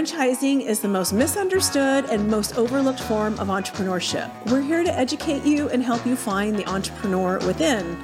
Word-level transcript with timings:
Franchising 0.00 0.62
is 0.62 0.80
the 0.80 0.88
most 0.88 1.12
misunderstood 1.12 2.06
and 2.06 2.26
most 2.26 2.56
overlooked 2.56 3.00
form 3.00 3.38
of 3.38 3.48
entrepreneurship. 3.48 4.30
We're 4.50 4.62
here 4.62 4.82
to 4.82 4.90
educate 4.98 5.44
you 5.44 5.68
and 5.68 5.82
help 5.82 6.06
you 6.06 6.16
find 6.16 6.58
the 6.58 6.66
entrepreneur 6.66 7.38
within. 7.46 8.02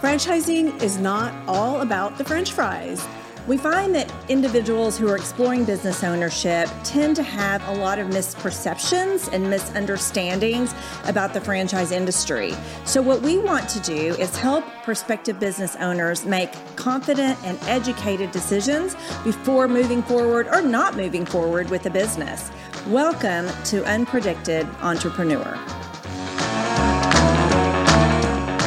Franchising 0.00 0.82
is 0.82 0.96
not 0.96 1.34
all 1.46 1.82
about 1.82 2.16
the 2.16 2.24
french 2.24 2.52
fries. 2.52 3.06
We 3.50 3.56
find 3.56 3.92
that 3.96 4.08
individuals 4.28 4.96
who 4.96 5.08
are 5.08 5.16
exploring 5.16 5.64
business 5.64 6.04
ownership 6.04 6.68
tend 6.84 7.16
to 7.16 7.24
have 7.24 7.66
a 7.66 7.72
lot 7.72 7.98
of 7.98 8.06
misperceptions 8.06 9.26
and 9.32 9.50
misunderstandings 9.50 10.72
about 11.02 11.34
the 11.34 11.40
franchise 11.40 11.90
industry. 11.90 12.54
So, 12.84 13.02
what 13.02 13.22
we 13.22 13.38
want 13.38 13.68
to 13.70 13.80
do 13.80 14.14
is 14.20 14.36
help 14.36 14.64
prospective 14.84 15.40
business 15.40 15.74
owners 15.80 16.24
make 16.24 16.52
confident 16.76 17.40
and 17.42 17.58
educated 17.62 18.30
decisions 18.30 18.94
before 19.24 19.66
moving 19.66 20.04
forward 20.04 20.46
or 20.46 20.62
not 20.62 20.94
moving 20.94 21.26
forward 21.26 21.70
with 21.70 21.86
a 21.86 21.90
business. 21.90 22.52
Welcome 22.86 23.48
to 23.64 23.82
Unpredicted 23.82 24.72
Entrepreneur. 24.80 25.89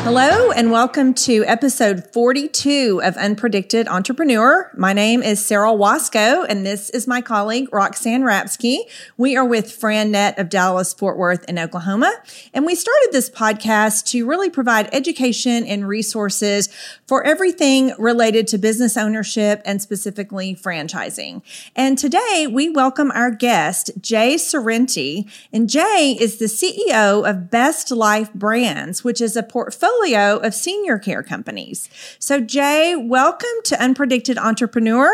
Hello, 0.04 0.52
and 0.52 0.70
welcome 0.70 1.14
to 1.14 1.46
episode 1.46 2.12
42 2.12 3.00
of 3.02 3.16
Unpredicted 3.16 3.88
Entrepreneur. 3.88 4.70
My 4.76 4.92
name 4.92 5.24
is 5.24 5.44
Sarah 5.44 5.72
Waskow, 5.72 6.46
and 6.48 6.66
this 6.66 6.90
is 6.90 7.08
my 7.08 7.22
colleague, 7.22 7.70
Roxanne 7.72 8.24
Rapske. 8.24 8.80
We 9.16 9.38
are 9.38 9.46
with 9.46 9.68
FranNet 9.68 10.38
of 10.38 10.50
Dallas, 10.50 10.94
Fort 10.94 11.18
Worth, 11.18 11.46
and 11.48 11.58
Oklahoma. 11.58 12.14
And 12.54 12.66
we 12.66 12.76
started 12.76 13.10
this 13.14 13.30
podcast 13.30 14.06
to 14.08 14.28
really 14.28 14.50
provide 14.50 14.90
education 14.92 15.64
and 15.64 15.88
resources 15.88 16.68
for 17.08 17.24
everything 17.24 17.94
related 17.98 18.46
to 18.50 18.58
business 18.58 18.98
ownership 18.98 19.62
and 19.64 19.82
specifically 19.82 20.54
franchising. 20.54 21.42
And 21.78 21.98
today 21.98 22.46
we 22.52 22.70
welcome 22.70 23.10
our 23.12 23.32
guest, 23.32 23.90
Jay 24.02 24.36
Sorrenti. 24.36 25.32
And 25.54 25.70
Jay 25.70 26.18
is 26.20 26.40
the 26.40 26.46
CEO 26.46 27.28
of 27.28 27.50
Best 27.50 27.90
Life 27.90 28.34
Brands, 28.34 29.06
which 29.06 29.22
is 29.22 29.38
a 29.38 29.44
portfolio 29.44 29.93
portfolio 29.94 30.38
of 30.38 30.54
senior 30.54 30.98
care 30.98 31.24
companies. 31.24 31.90
So, 32.20 32.40
Jay, 32.40 32.96
welcome 32.96 33.50
to 33.66 33.76
Unpredicted 33.76 34.38
Entrepreneur. 34.38 35.12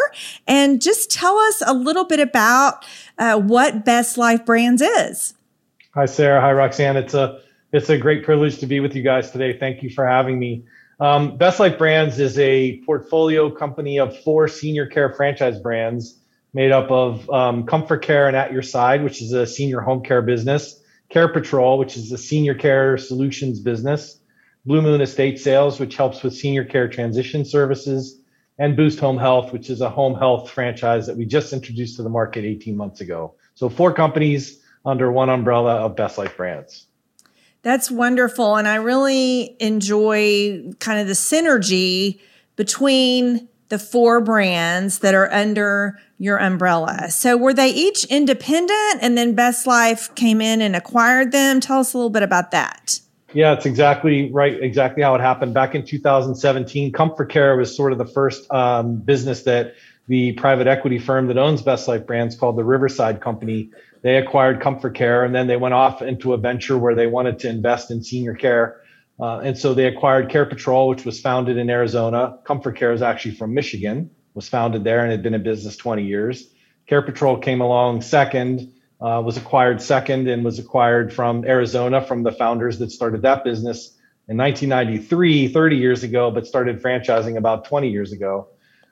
And 0.48 0.82
just 0.82 1.12
tell 1.12 1.38
us 1.38 1.62
a 1.66 1.74
little 1.74 2.06
bit 2.06 2.20
about 2.20 2.86
uh, 3.18 3.40
what 3.40 3.86
Best 3.86 4.18
Life 4.18 4.46
Brands 4.46 4.82
is. 4.82 5.34
Hi, 5.94 6.06
Sarah. 6.06 6.42
Hi, 6.42 6.52
Roxanne. 6.54 6.98
It's 6.98 7.14
a 7.14 7.42
it's 7.72 7.90
a 7.90 7.98
great 7.98 8.24
privilege 8.24 8.58
to 8.60 8.66
be 8.66 8.80
with 8.80 8.96
you 8.96 9.04
guys 9.04 9.32
today. 9.32 9.58
Thank 9.58 9.84
you 9.84 9.90
for 9.90 10.08
having 10.08 10.40
me. 10.40 10.66
Um, 11.00 11.38
Best 11.38 11.60
Life 11.60 11.78
Brands 11.78 12.20
is 12.20 12.38
a 12.40 12.82
portfolio 12.86 13.50
company 13.52 14.00
of 14.00 14.18
four 14.24 14.48
senior 14.48 14.88
care 14.88 15.14
franchise 15.14 15.60
brands 15.60 16.18
made 16.54 16.72
up 16.72 16.90
of 16.90 17.30
um, 17.30 17.66
ComForCare 17.66 18.28
and 18.28 18.36
At 18.36 18.52
Your 18.52 18.64
Side, 18.64 19.04
which 19.04 19.22
is 19.22 19.34
a 19.34 19.46
senior 19.46 19.82
home 19.82 20.02
care 20.02 20.22
business, 20.24 20.82
Care 21.10 21.28
Patrol, 21.28 21.78
which 21.78 21.96
is 21.96 22.12
a 22.12 22.18
senior 22.18 22.56
care 22.56 22.98
solutions 22.98 23.60
business, 23.60 24.19
Blue 24.66 24.82
Moon 24.82 25.02
Estate 25.02 25.40
Sales, 25.40 25.80
which 25.80 25.96
helps 25.96 26.22
with 26.22 26.36
senior 26.36 26.66
care 26.66 26.88
transition 26.88 27.46
services, 27.46 28.20
and 28.58 28.76
Boost 28.76 29.00
Home 29.00 29.18
Health, 29.18 29.54
which 29.54 29.70
is 29.70 29.80
a 29.82 29.90
home 29.90 30.16
health 30.16 30.50
franchise 30.50 31.08
that 31.08 31.16
we 31.16 31.26
just 31.26 31.54
introduced 31.54 31.96
to 31.96 32.04
the 32.04 32.10
market 32.10 32.44
18 32.44 32.76
months 32.76 33.00
ago. 33.00 33.34
So, 33.56 33.70
four 33.70 33.94
companies 33.94 34.62
under 34.86 35.12
one 35.12 35.30
umbrella 35.30 35.76
of 35.76 35.96
Best 35.96 36.18
Life 36.18 36.36
Brands. 36.36 36.86
That's 37.62 37.90
wonderful. 37.92 38.56
And 38.56 38.68
I 38.68 38.76
really 38.76 39.56
enjoy 39.60 40.72
kind 40.80 41.00
of 41.00 41.08
the 41.08 41.14
synergy 41.14 42.20
between 42.56 43.48
the 43.70 43.80
four 43.80 44.20
brands 44.20 45.00
that 45.00 45.14
are 45.14 45.32
under 45.32 46.00
your 46.18 46.38
umbrella. 46.38 47.10
So, 47.12 47.38
were 47.38 47.54
they 47.54 47.70
each 47.70 48.04
independent 48.06 49.00
and 49.02 49.18
then 49.18 49.36
Best 49.36 49.66
Life 49.68 50.14
came 50.16 50.42
in 50.42 50.62
and 50.62 50.76
acquired 50.76 51.32
them? 51.32 51.62
Tell 51.62 51.80
us 51.80 51.94
a 51.94 51.98
little 51.98 52.10
bit 52.10 52.24
about 52.24 52.52
that. 52.52 53.00
Yeah, 53.34 53.54
it's 53.54 53.66
exactly 53.66 54.32
right. 54.32 54.62
Exactly 54.62 55.04
how 55.04 55.14
it 55.16 55.22
happened. 55.22 55.54
Back 55.54 55.76
in 55.76 55.86
2017, 55.86 56.92
ComForCare 56.92 57.58
was 57.58 57.76
sort 57.76 57.92
of 57.92 57.98
the 58.00 58.06
first 58.06 58.52
um, 58.52 58.98
business 58.98 59.44
that 59.44 59.76
the 60.08 60.32
private 60.34 60.66
equity 60.66 60.98
firm 60.98 61.28
that 61.28 61.38
owns 61.38 61.62
Best 61.62 61.88
Life 61.88 62.08
Brands 62.08 62.36
called 62.36 62.58
the 62.58 62.64
Riverside 62.64 63.22
Company. 63.22 63.70
They 64.02 64.18
acquired 64.18 64.60
ComForCare 64.62 65.24
and 65.24 65.36
then 65.36 65.46
they 65.46 65.58
went 65.58 65.76
off 65.76 66.02
into 66.02 66.34
a 66.34 66.38
venture 66.38 66.78
where 66.78 66.96
they 66.96 67.06
wanted 67.06 67.38
to 67.40 67.50
invest 67.50 67.92
in 67.92 68.04
senior 68.04 68.34
care. 68.34 68.82
Uh, 69.20 69.40
and 69.40 69.56
so 69.56 69.76
they 69.76 69.86
acquired 69.86 70.30
Care 70.30 70.46
Patrol, 70.46 70.88
which 70.88 71.06
was 71.06 71.22
founded 71.22 71.58
in 71.58 71.70
Arizona. 71.70 72.40
ComForCare 72.46 72.94
is 72.94 73.04
actually 73.04 73.36
from 73.36 73.54
Michigan, 73.54 74.10
was 74.34 74.50
founded 74.50 74.84
there 74.84 75.02
and 75.02 75.12
had 75.12 75.22
been 75.22 75.36
in 75.36 75.44
business 75.44 75.78
20 75.78 76.04
years. 76.04 76.52
Care 76.88 77.04
Patrol 77.04 77.38
came 77.38 77.62
along 77.62 78.02
second 78.02 78.74
uh, 79.02 79.22
was 79.24 79.38
acquired 79.38 79.82
second 79.82 80.28
and 80.28 80.44
was 80.44 80.60
acquired 80.60 81.14
from 81.14 81.46
Arizona 81.46 82.02
from 82.02 82.24
the 82.24 82.32
founders 82.32 82.80
that 82.80 82.92
started 82.92 83.22
that 83.22 83.44
business 83.44 83.96
in 84.28 84.38
1993, 84.38 85.48
30 85.48 85.76
years 85.76 86.04
ago, 86.04 86.30
but 86.30 86.46
started 86.46 86.82
franchising 86.82 87.38
about 87.38 87.66
20 87.66 87.90
years 87.90 88.12
ago. 88.12 88.48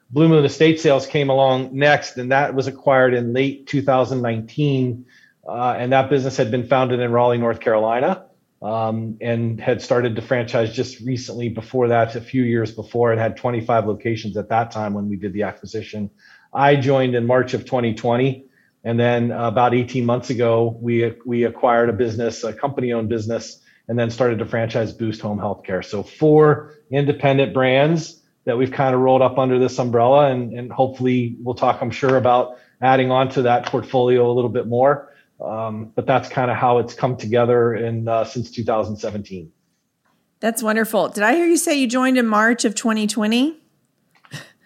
Blue 0.09 0.29
Moon 0.29 0.45
Estate 0.45 0.79
Sales 0.79 1.05
came 1.05 1.29
along 1.29 1.77
next, 1.77 2.17
and 2.17 2.31
that 2.31 2.55
was 2.55 2.67
acquired 2.67 3.13
in 3.13 3.33
late 3.33 3.67
2019. 3.67 5.05
Uh, 5.47 5.75
and 5.77 5.91
that 5.91 6.09
business 6.09 6.37
had 6.37 6.49
been 6.49 6.65
founded 6.67 6.99
in 6.99 7.11
Raleigh, 7.11 7.37
North 7.37 7.59
Carolina, 7.59 8.25
um, 8.61 9.17
and 9.21 9.59
had 9.59 9.81
started 9.81 10.15
to 10.15 10.21
franchise 10.21 10.73
just 10.73 11.01
recently 11.01 11.49
before 11.49 11.89
that, 11.89 12.15
a 12.15 12.21
few 12.21 12.43
years 12.43 12.71
before. 12.71 13.13
It 13.13 13.19
had 13.19 13.37
25 13.37 13.85
locations 13.85 14.37
at 14.37 14.49
that 14.49 14.71
time 14.71 14.93
when 14.93 15.09
we 15.09 15.17
did 15.17 15.33
the 15.33 15.43
acquisition. 15.43 16.09
I 16.53 16.77
joined 16.77 17.13
in 17.13 17.27
March 17.27 17.53
of 17.53 17.65
2020 17.65 18.46
and 18.87 18.97
then 18.97 19.31
about 19.31 19.73
18 19.73 20.05
months 20.05 20.29
ago, 20.29 20.77
we 20.79 21.13
we 21.25 21.43
acquired 21.43 21.89
a 21.89 21.93
business, 21.93 22.45
a 22.45 22.53
company-owned 22.53 23.09
business, 23.09 23.61
and 23.89 23.99
then 23.99 24.09
started 24.09 24.39
to 24.39 24.45
franchise 24.45 24.93
Boost 24.93 25.19
Home 25.19 25.39
Healthcare. 25.39 25.83
So 25.83 26.03
four 26.03 26.73
independent 26.89 27.53
brands 27.53 28.23
that 28.45 28.57
we've 28.57 28.71
kind 28.71 28.95
of 28.95 29.01
rolled 29.01 29.21
up 29.21 29.37
under 29.37 29.59
this 29.59 29.77
umbrella, 29.77 30.31
and, 30.31 30.53
and 30.53 30.71
hopefully 30.71 31.35
we'll 31.43 31.53
talk, 31.53 31.81
I'm 31.81 31.91
sure, 31.91 32.15
about 32.15 32.59
adding 32.81 33.11
on 33.11 33.27
to 33.31 33.41
that 33.41 33.65
portfolio 33.65 34.31
a 34.31 34.31
little 34.31 34.49
bit 34.49 34.67
more. 34.67 35.13
Um, 35.41 35.91
but 35.93 36.05
that's 36.05 36.29
kind 36.29 36.49
of 36.49 36.55
how 36.55 36.77
it's 36.77 36.93
come 36.93 37.17
together 37.17 37.75
in 37.75 38.07
uh, 38.07 38.23
since 38.23 38.51
2017. 38.51 39.51
That's 40.39 40.63
wonderful. 40.63 41.09
Did 41.09 41.25
I 41.25 41.35
hear 41.35 41.45
you 41.45 41.57
say 41.57 41.77
you 41.77 41.87
joined 41.87 42.17
in 42.17 42.25
March 42.25 42.63
of 42.63 42.73
2020? 42.73 43.59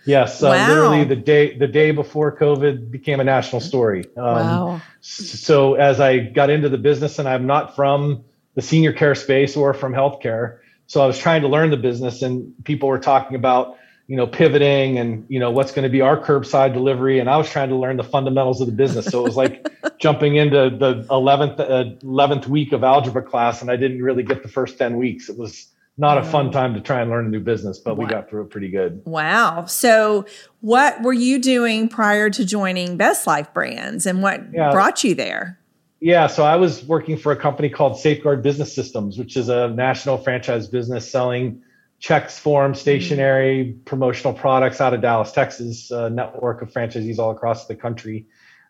Yes, 0.05 0.41
uh, 0.41 0.47
wow. 0.47 0.67
literally 0.67 1.03
the 1.03 1.15
day 1.15 1.57
the 1.57 1.67
day 1.67 1.91
before 1.91 2.35
COVID 2.35 2.89
became 2.89 3.19
a 3.19 3.23
national 3.23 3.61
story. 3.61 4.05
Um, 4.17 4.23
wow. 4.23 4.81
So 5.01 5.75
as 5.75 5.99
I 5.99 6.19
got 6.19 6.49
into 6.49 6.69
the 6.69 6.77
business, 6.77 7.19
and 7.19 7.27
I'm 7.27 7.45
not 7.45 7.75
from 7.75 8.23
the 8.55 8.61
senior 8.61 8.93
care 8.93 9.15
space 9.15 9.55
or 9.55 9.73
from 9.73 9.93
healthcare, 9.93 10.59
so 10.87 11.01
I 11.01 11.07
was 11.07 11.17
trying 11.17 11.41
to 11.43 11.47
learn 11.47 11.69
the 11.69 11.77
business, 11.77 12.21
and 12.21 12.53
people 12.63 12.89
were 12.89 12.99
talking 12.99 13.35
about 13.35 13.77
you 14.07 14.17
know 14.17 14.27
pivoting 14.27 14.97
and 14.97 15.25
you 15.29 15.39
know 15.39 15.51
what's 15.51 15.71
going 15.71 15.83
to 15.83 15.89
be 15.89 16.01
our 16.01 16.19
curbside 16.19 16.73
delivery, 16.73 17.19
and 17.19 17.29
I 17.29 17.37
was 17.37 17.49
trying 17.49 17.69
to 17.69 17.75
learn 17.75 17.97
the 17.97 18.03
fundamentals 18.03 18.59
of 18.59 18.67
the 18.67 18.73
business. 18.73 19.05
So 19.05 19.21
it 19.21 19.23
was 19.23 19.37
like 19.37 19.67
jumping 19.99 20.35
into 20.35 20.69
the 20.69 21.05
11th 21.09 21.59
uh, 21.59 21.95
11th 22.03 22.47
week 22.47 22.73
of 22.73 22.83
algebra 22.83 23.21
class, 23.21 23.61
and 23.61 23.69
I 23.69 23.75
didn't 23.75 24.01
really 24.01 24.23
get 24.23 24.41
the 24.43 24.49
first 24.49 24.77
10 24.77 24.97
weeks. 24.97 25.29
It 25.29 25.37
was 25.37 25.67
not 26.01 26.17
a 26.17 26.23
fun 26.23 26.51
time 26.51 26.73
to 26.73 26.81
try 26.81 26.99
and 26.99 27.11
learn 27.11 27.27
a 27.27 27.29
new 27.29 27.39
business, 27.39 27.77
but 27.77 27.95
wow. 27.95 28.03
we 28.03 28.09
got 28.09 28.27
through 28.27 28.41
it 28.41 28.49
pretty 28.49 28.69
good. 28.69 29.03
Wow. 29.05 29.65
So, 29.65 30.25
what 30.61 31.01
were 31.03 31.13
you 31.13 31.39
doing 31.39 31.87
prior 31.87 32.31
to 32.31 32.43
joining 32.43 32.97
Best 32.97 33.27
Life 33.27 33.53
Brands 33.53 34.07
and 34.07 34.23
what 34.23 34.41
yeah. 34.51 34.71
brought 34.71 35.03
you 35.03 35.13
there? 35.13 35.59
Yeah, 35.99 36.25
so 36.25 36.43
I 36.43 36.55
was 36.55 36.83
working 36.85 37.15
for 37.15 37.31
a 37.31 37.35
company 37.35 37.69
called 37.69 37.99
Safeguard 37.99 38.41
Business 38.41 38.73
Systems, 38.73 39.19
which 39.19 39.37
is 39.37 39.47
a 39.47 39.69
national 39.69 40.17
franchise 40.17 40.67
business 40.67 41.09
selling 41.09 41.61
checks, 41.99 42.39
forms, 42.39 42.81
stationery, 42.81 43.65
mm-hmm. 43.65 43.83
promotional 43.83 44.33
products 44.33 44.81
out 44.81 44.95
of 44.95 45.01
Dallas, 45.01 45.31
Texas, 45.31 45.91
a 45.91 46.09
network 46.09 46.63
of 46.63 46.71
franchisees 46.73 47.19
all 47.19 47.29
across 47.29 47.67
the 47.67 47.75
country, 47.75 48.25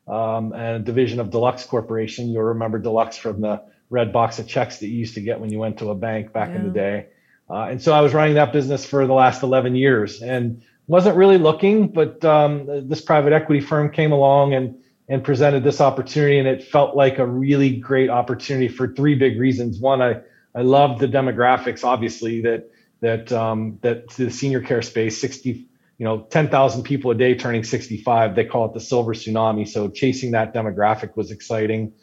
um, 0.09 0.51
and 0.51 0.75
a 0.75 0.79
division 0.79 1.21
of 1.21 1.29
Deluxe 1.29 1.65
Corporation. 1.65 2.27
You'll 2.27 2.43
remember 2.43 2.77
Deluxe 2.77 3.15
from 3.15 3.39
the 3.39 3.63
red 3.89 4.11
box 4.11 4.37
of 4.37 4.47
checks 4.49 4.79
that 4.79 4.87
you 4.87 4.97
used 4.97 5.13
to 5.13 5.21
get 5.21 5.39
when 5.39 5.49
you 5.49 5.59
went 5.59 5.77
to 5.77 5.91
a 5.91 5.95
bank 5.95 6.33
back 6.33 6.49
yeah. 6.49 6.55
in 6.57 6.63
the 6.65 6.71
day. 6.71 7.07
Uh, 7.51 7.65
and 7.65 7.81
so 7.81 7.93
I 7.93 8.01
was 8.01 8.13
running 8.13 8.35
that 8.35 8.53
business 8.53 8.85
for 8.85 9.05
the 9.05 9.13
last 9.13 9.43
11 9.43 9.75
years 9.75 10.21
and 10.21 10.63
wasn't 10.87 11.17
really 11.17 11.37
looking, 11.37 11.89
but 11.89 12.23
um, 12.23 12.87
this 12.87 13.01
private 13.01 13.33
equity 13.33 13.59
firm 13.61 13.91
came 13.91 14.11
along 14.11 14.53
and 14.53 14.77
and 15.09 15.25
presented 15.25 15.61
this 15.61 15.81
opportunity, 15.81 16.39
and 16.39 16.47
it 16.47 16.63
felt 16.63 16.95
like 16.95 17.19
a 17.19 17.25
really 17.25 17.75
great 17.75 18.09
opportunity 18.09 18.69
for 18.69 18.93
three 18.93 19.15
big 19.15 19.37
reasons. 19.37 19.77
One, 19.79 20.01
I 20.01 20.21
I 20.55 20.61
loved 20.61 21.01
the 21.01 21.07
demographics, 21.07 21.83
obviously 21.83 22.41
that 22.41 22.69
that 23.01 23.31
um, 23.31 23.79
that 23.81 24.09
the 24.11 24.29
senior 24.29 24.61
care 24.61 24.81
space, 24.81 25.19
60, 25.19 25.67
you 25.97 26.05
know, 26.05 26.21
10,000 26.29 26.83
people 26.83 27.11
a 27.11 27.15
day 27.15 27.35
turning 27.35 27.63
65. 27.63 28.35
They 28.35 28.45
call 28.45 28.65
it 28.65 28.73
the 28.73 28.79
silver 28.79 29.13
tsunami. 29.13 29.67
So 29.67 29.89
chasing 29.89 30.31
that 30.31 30.53
demographic 30.53 31.17
was 31.17 31.31
exciting. 31.31 31.93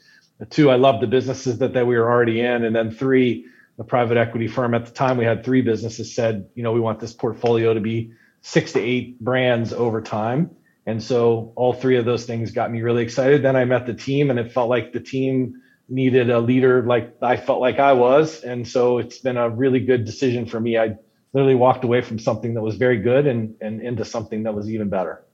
Two, 0.50 0.70
I 0.70 0.76
loved 0.76 1.02
the 1.02 1.06
businesses 1.06 1.58
that 1.58 1.72
that 1.72 1.86
we 1.86 1.96
were 1.96 2.10
already 2.10 2.40
in, 2.40 2.64
and 2.64 2.76
then 2.76 2.90
three 2.90 3.46
the 3.78 3.84
private 3.84 4.18
equity 4.18 4.48
firm 4.48 4.74
at 4.74 4.86
the 4.86 4.92
time 4.92 5.16
we 5.18 5.24
had 5.26 5.44
three 5.44 5.62
businesses 5.62 6.14
said 6.14 6.48
you 6.56 6.64
know 6.64 6.72
we 6.72 6.80
want 6.80 7.00
this 7.00 7.14
portfolio 7.14 7.74
to 7.74 7.80
be 7.80 8.12
six 8.42 8.72
to 8.72 8.80
eight 8.80 9.20
brands 9.20 9.72
over 9.72 10.02
time 10.02 10.50
And 10.86 11.02
so 11.02 11.52
all 11.56 11.74
three 11.74 11.98
of 11.98 12.06
those 12.06 12.26
things 12.26 12.52
got 12.52 12.72
me 12.72 12.82
really 12.82 13.02
excited. 13.04 13.42
Then 13.42 13.56
I 13.56 13.66
met 13.66 13.86
the 13.86 13.94
team 13.94 14.30
and 14.30 14.38
it 14.38 14.52
felt 14.52 14.70
like 14.70 14.92
the 14.92 15.00
team 15.00 15.54
needed 15.88 16.30
a 16.30 16.40
leader 16.40 16.84
like 16.84 17.16
I 17.22 17.36
felt 17.36 17.60
like 17.60 17.78
I 17.78 17.94
was. 17.94 18.42
And 18.42 18.68
so 18.68 18.98
it's 18.98 19.18
been 19.18 19.36
a 19.36 19.50
really 19.50 19.80
good 19.80 20.06
decision 20.06 20.46
for 20.46 20.60
me. 20.60 20.78
I 20.78 20.96
literally 21.34 21.56
walked 21.56 21.84
away 21.84 22.02
from 22.02 22.18
something 22.18 22.54
that 22.54 22.62
was 22.62 22.76
very 22.76 22.98
good 22.98 23.26
and, 23.26 23.56
and 23.60 23.82
into 23.82 24.04
something 24.04 24.44
that 24.44 24.54
was 24.54 24.70
even 24.70 24.90
better. 24.90 25.24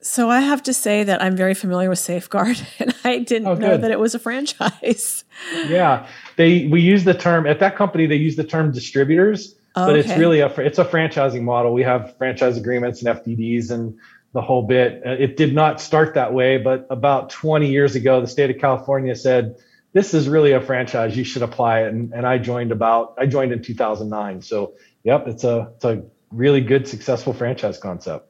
So 0.00 0.30
I 0.30 0.40
have 0.40 0.62
to 0.64 0.72
say 0.72 1.02
that 1.02 1.20
I'm 1.20 1.36
very 1.36 1.54
familiar 1.54 1.88
with 1.88 1.98
Safeguard, 1.98 2.60
and 2.78 2.94
I 3.04 3.18
didn't 3.18 3.48
oh, 3.48 3.54
know 3.54 3.76
that 3.76 3.90
it 3.90 3.98
was 3.98 4.14
a 4.14 4.18
franchise. 4.18 5.24
yeah, 5.68 6.06
they 6.36 6.66
we 6.66 6.80
use 6.80 7.04
the 7.04 7.14
term 7.14 7.46
at 7.46 7.60
that 7.60 7.76
company. 7.76 8.06
They 8.06 8.16
use 8.16 8.36
the 8.36 8.44
term 8.44 8.70
distributors, 8.70 9.56
but 9.74 9.96
it's 9.96 10.16
really 10.16 10.40
a 10.40 10.48
it's 10.58 10.78
a 10.78 10.84
franchising 10.84 11.42
model. 11.42 11.72
We 11.72 11.82
have 11.82 12.16
franchise 12.16 12.56
agreements 12.56 13.02
and 13.02 13.18
FDDs 13.18 13.70
and 13.70 13.98
the 14.34 14.42
whole 14.42 14.62
bit. 14.62 15.02
Uh, 15.04 15.10
it 15.10 15.36
did 15.36 15.54
not 15.54 15.80
start 15.80 16.14
that 16.14 16.32
way, 16.32 16.58
but 16.58 16.86
about 16.90 17.30
20 17.30 17.68
years 17.68 17.96
ago, 17.96 18.20
the 18.20 18.26
state 18.26 18.50
of 18.50 18.58
California 18.58 19.16
said 19.16 19.56
this 19.94 20.14
is 20.14 20.28
really 20.28 20.52
a 20.52 20.60
franchise. 20.60 21.16
You 21.16 21.24
should 21.24 21.42
apply 21.42 21.82
it, 21.82 21.92
and, 21.92 22.12
and 22.12 22.26
I 22.26 22.38
joined 22.38 22.70
about 22.70 23.14
I 23.18 23.26
joined 23.26 23.52
in 23.52 23.62
2009. 23.62 24.42
So 24.42 24.74
yep, 25.02 25.26
it's 25.26 25.42
a 25.42 25.72
it's 25.74 25.84
a 25.84 26.04
really 26.30 26.60
good 26.60 26.86
successful 26.86 27.32
franchise 27.32 27.78
concept. 27.78 28.27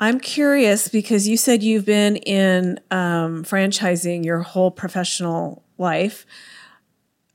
I'm 0.00 0.18
curious 0.18 0.88
because 0.88 1.28
you 1.28 1.36
said 1.36 1.62
you've 1.62 1.86
been 1.86 2.16
in 2.16 2.80
um, 2.90 3.44
franchising 3.44 4.24
your 4.24 4.40
whole 4.40 4.70
professional 4.70 5.64
life. 5.78 6.26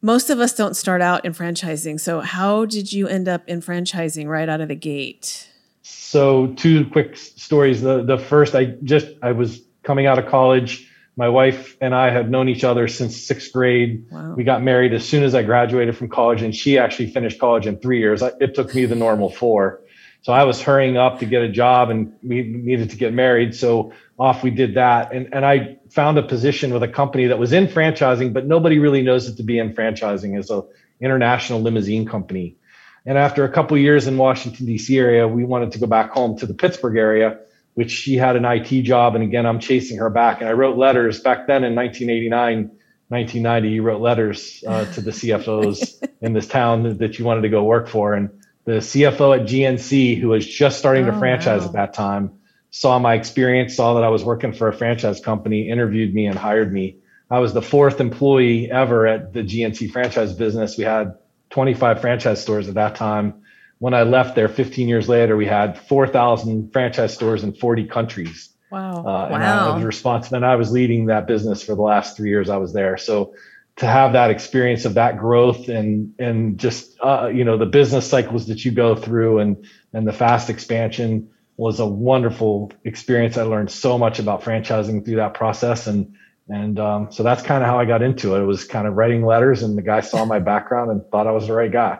Most 0.01 0.29
of 0.29 0.39
us 0.39 0.53
don't 0.55 0.75
start 0.75 1.01
out 1.01 1.25
in 1.25 1.33
franchising. 1.33 1.99
So, 1.99 2.19
how 2.21 2.65
did 2.65 2.91
you 2.91 3.07
end 3.07 3.27
up 3.27 3.47
in 3.47 3.61
franchising 3.61 4.27
right 4.27 4.47
out 4.47 4.61
of 4.61 4.67
the 4.67 4.75
gate? 4.75 5.49
So, 5.81 6.47
two 6.47 6.85
quick 6.89 7.17
stories. 7.17 7.81
The 7.81 8.03
the 8.03 8.17
first, 8.17 8.55
I 8.55 8.65
just 8.83 9.07
I 9.21 9.31
was 9.31 9.61
coming 9.83 10.05
out 10.05 10.19
of 10.19 10.27
college. 10.27 10.85
My 11.15 11.27
wife 11.27 11.75
and 11.81 11.93
I 11.93 12.11
had 12.11 12.31
known 12.31 12.47
each 12.47 12.63
other 12.63 12.87
since 12.87 13.17
sixth 13.17 13.51
grade. 13.51 14.05
Wow. 14.09 14.35
We 14.35 14.45
got 14.45 14.63
married 14.63 14.93
as 14.93 15.07
soon 15.07 15.23
as 15.23 15.35
I 15.35 15.43
graduated 15.43 15.97
from 15.97 16.07
college, 16.07 16.41
and 16.41 16.55
she 16.55 16.77
actually 16.77 17.11
finished 17.11 17.39
college 17.39 17.67
in 17.67 17.77
three 17.79 17.99
years. 17.99 18.21
It 18.39 18.55
took 18.55 18.73
me 18.73 18.85
the 18.85 18.95
normal 18.95 19.29
four. 19.29 19.81
So 20.21 20.33
I 20.33 20.43
was 20.43 20.61
hurrying 20.61 20.97
up 20.97 21.19
to 21.19 21.25
get 21.25 21.41
a 21.41 21.49
job 21.49 21.89
and 21.89 22.13
we 22.21 22.43
needed 22.43 22.89
to 22.89 22.97
get 22.97 23.13
married. 23.13 23.55
So 23.55 23.93
off 24.17 24.43
we 24.43 24.51
did 24.51 24.75
that. 24.75 25.13
And, 25.13 25.33
and 25.33 25.45
I 25.45 25.77
found 25.89 26.17
a 26.17 26.23
position 26.23 26.73
with 26.73 26.83
a 26.83 26.87
company 26.87 27.27
that 27.27 27.39
was 27.39 27.53
in 27.53 27.67
franchising, 27.67 28.33
but 28.33 28.45
nobody 28.45 28.79
really 28.79 29.01
knows 29.01 29.27
it 29.27 29.37
to 29.37 29.43
be 29.43 29.59
in 29.59 29.73
franchising 29.73 30.37
as 30.37 30.49
a 30.49 30.63
international 30.99 31.61
limousine 31.61 32.05
company. 32.05 32.57
And 33.05 33.17
after 33.17 33.45
a 33.45 33.49
couple 33.49 33.77
years 33.77 34.07
in 34.07 34.17
Washington, 34.17 34.65
D.C. 34.65 34.97
area, 34.97 35.27
we 35.27 35.45
wanted 35.45 35.71
to 35.71 35.79
go 35.79 35.87
back 35.87 36.11
home 36.11 36.37
to 36.39 36.45
the 36.45 36.53
Pittsburgh 36.53 36.97
area, 36.97 37.39
which 37.75 37.91
she 37.91 38.17
had 38.17 38.35
an 38.35 38.43
IT 38.43 38.83
job. 38.83 39.15
And 39.15 39.23
again, 39.23 39.45
I'm 39.45 39.59
chasing 39.59 39.97
her 39.99 40.09
back. 40.09 40.41
And 40.41 40.49
I 40.49 40.53
wrote 40.53 40.77
letters 40.77 41.21
back 41.21 41.47
then 41.47 41.63
in 41.63 41.75
1989, 41.75 42.71
1990. 43.07 43.69
You 43.69 43.81
wrote 43.83 44.01
letters 44.01 44.63
uh, 44.67 44.85
to 44.93 45.01
the 45.01 45.11
CFOs 45.11 46.05
in 46.21 46.33
this 46.33 46.47
town 46.47 46.97
that 46.97 47.17
you 47.17 47.23
wanted 47.23 47.41
to 47.41 47.49
go 47.49 47.63
work 47.63 47.87
for. 47.87 48.13
And 48.13 48.29
the 48.65 48.73
CFO 48.73 49.39
at 49.39 49.47
GNC, 49.47 50.19
who 50.19 50.29
was 50.29 50.45
just 50.45 50.77
starting 50.77 51.05
to 51.05 51.15
oh, 51.15 51.19
franchise 51.19 51.61
wow. 51.61 51.67
at 51.67 51.73
that 51.73 51.93
time, 51.93 52.39
saw 52.71 52.99
my 52.99 53.15
experience, 53.15 53.75
saw 53.75 53.95
that 53.95 54.03
I 54.03 54.09
was 54.09 54.23
working 54.23 54.53
for 54.53 54.67
a 54.67 54.73
franchise 54.73 55.19
company, 55.19 55.69
interviewed 55.69 56.13
me, 56.13 56.27
and 56.27 56.37
hired 56.37 56.71
me. 56.71 56.97
I 57.31 57.39
was 57.39 57.53
the 57.53 57.61
fourth 57.61 57.99
employee 57.99 58.71
ever 58.71 59.07
at 59.07 59.33
the 59.33 59.41
GNC 59.41 59.91
franchise 59.91 60.33
business. 60.33 60.77
We 60.77 60.83
had 60.83 61.17
25 61.51 62.01
franchise 62.01 62.41
stores 62.41 62.67
at 62.67 62.75
that 62.75 62.95
time. 62.95 63.41
When 63.79 63.93
I 63.93 64.03
left 64.03 64.35
there 64.35 64.49
15 64.49 64.87
years 64.87 65.07
later, 65.07 65.37
we 65.37 65.45
had 65.45 65.77
4,000 65.77 66.71
franchise 66.71 67.13
stores 67.13 67.43
in 67.43 67.53
40 67.53 67.85
countries. 67.85 68.49
Wow. 68.71 69.03
Uh, 69.05 69.25
and 69.25 69.41
wow. 69.41 69.71
I 69.71 69.75
was 69.75 69.83
responsible, 69.83 70.37
and 70.37 70.45
I 70.45 70.55
was 70.55 70.71
leading 70.71 71.07
that 71.07 71.27
business 71.27 71.63
for 71.63 71.75
the 71.75 71.81
last 71.81 72.17
three 72.17 72.29
years 72.29 72.49
I 72.49 72.57
was 72.57 72.73
there. 72.73 72.97
So 72.97 73.33
to 73.79 73.87
have 73.87 74.13
that 74.13 74.29
experience 74.29 74.83
of 74.85 74.95
that 74.95 75.17
growth 75.17 75.69
and 75.69 76.13
and 76.19 76.59
just 76.59 76.97
uh, 77.01 77.31
you 77.33 77.43
know 77.43 77.57
the 77.57 77.65
business 77.65 78.07
cycles 78.07 78.47
that 78.47 78.63
you 78.63 78.71
go 78.71 78.95
through 78.95 79.39
and 79.39 79.65
and 79.93 80.07
the 80.07 80.13
fast 80.13 80.49
expansion 80.49 81.29
was 81.57 81.79
a 81.79 81.85
wonderful 81.85 82.71
experience. 82.85 83.37
I 83.37 83.43
learned 83.43 83.71
so 83.71 83.97
much 83.97 84.19
about 84.19 84.43
franchising 84.43 85.03
through 85.03 85.17
that 85.17 85.33
process 85.33 85.87
and 85.87 86.15
and 86.49 86.79
um, 86.79 87.11
so 87.11 87.23
that's 87.23 87.41
kind 87.43 87.63
of 87.63 87.69
how 87.69 87.79
I 87.79 87.85
got 87.85 88.01
into 88.01 88.35
it. 88.35 88.41
It 88.41 88.45
was 88.45 88.65
kind 88.65 88.87
of 88.87 88.95
writing 88.95 89.23
letters 89.25 89.63
and 89.63 89.77
the 89.77 89.81
guy 89.81 90.01
saw 90.01 90.25
my 90.25 90.39
background 90.39 90.91
and 90.91 91.05
thought 91.09 91.27
I 91.27 91.31
was 91.31 91.47
the 91.47 91.53
right 91.53 91.71
guy. 91.71 91.99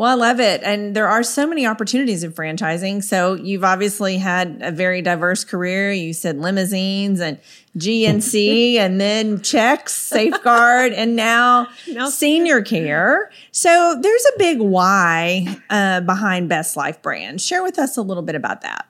Well, 0.00 0.08
I 0.08 0.14
love 0.14 0.40
it. 0.40 0.62
And 0.64 0.96
there 0.96 1.08
are 1.08 1.22
so 1.22 1.46
many 1.46 1.66
opportunities 1.66 2.24
in 2.24 2.32
franchising. 2.32 3.04
So 3.04 3.34
you've 3.34 3.64
obviously 3.64 4.16
had 4.16 4.56
a 4.62 4.72
very 4.72 5.02
diverse 5.02 5.44
career. 5.44 5.92
You 5.92 6.14
said 6.14 6.38
limousines 6.38 7.20
and 7.20 7.38
GNC 7.76 8.76
and 8.78 8.98
then 8.98 9.42
checks, 9.42 9.92
safeguard, 9.92 10.94
and 10.94 11.16
now, 11.16 11.66
now 11.88 12.08
senior 12.08 12.62
care. 12.62 13.30
So 13.52 13.94
there's 14.00 14.24
a 14.24 14.38
big 14.38 14.60
why 14.60 15.58
uh, 15.68 16.00
behind 16.00 16.48
Best 16.48 16.78
Life 16.78 17.02
brand. 17.02 17.42
Share 17.42 17.62
with 17.62 17.78
us 17.78 17.98
a 17.98 18.02
little 18.02 18.22
bit 18.22 18.36
about 18.36 18.62
that. 18.62 18.88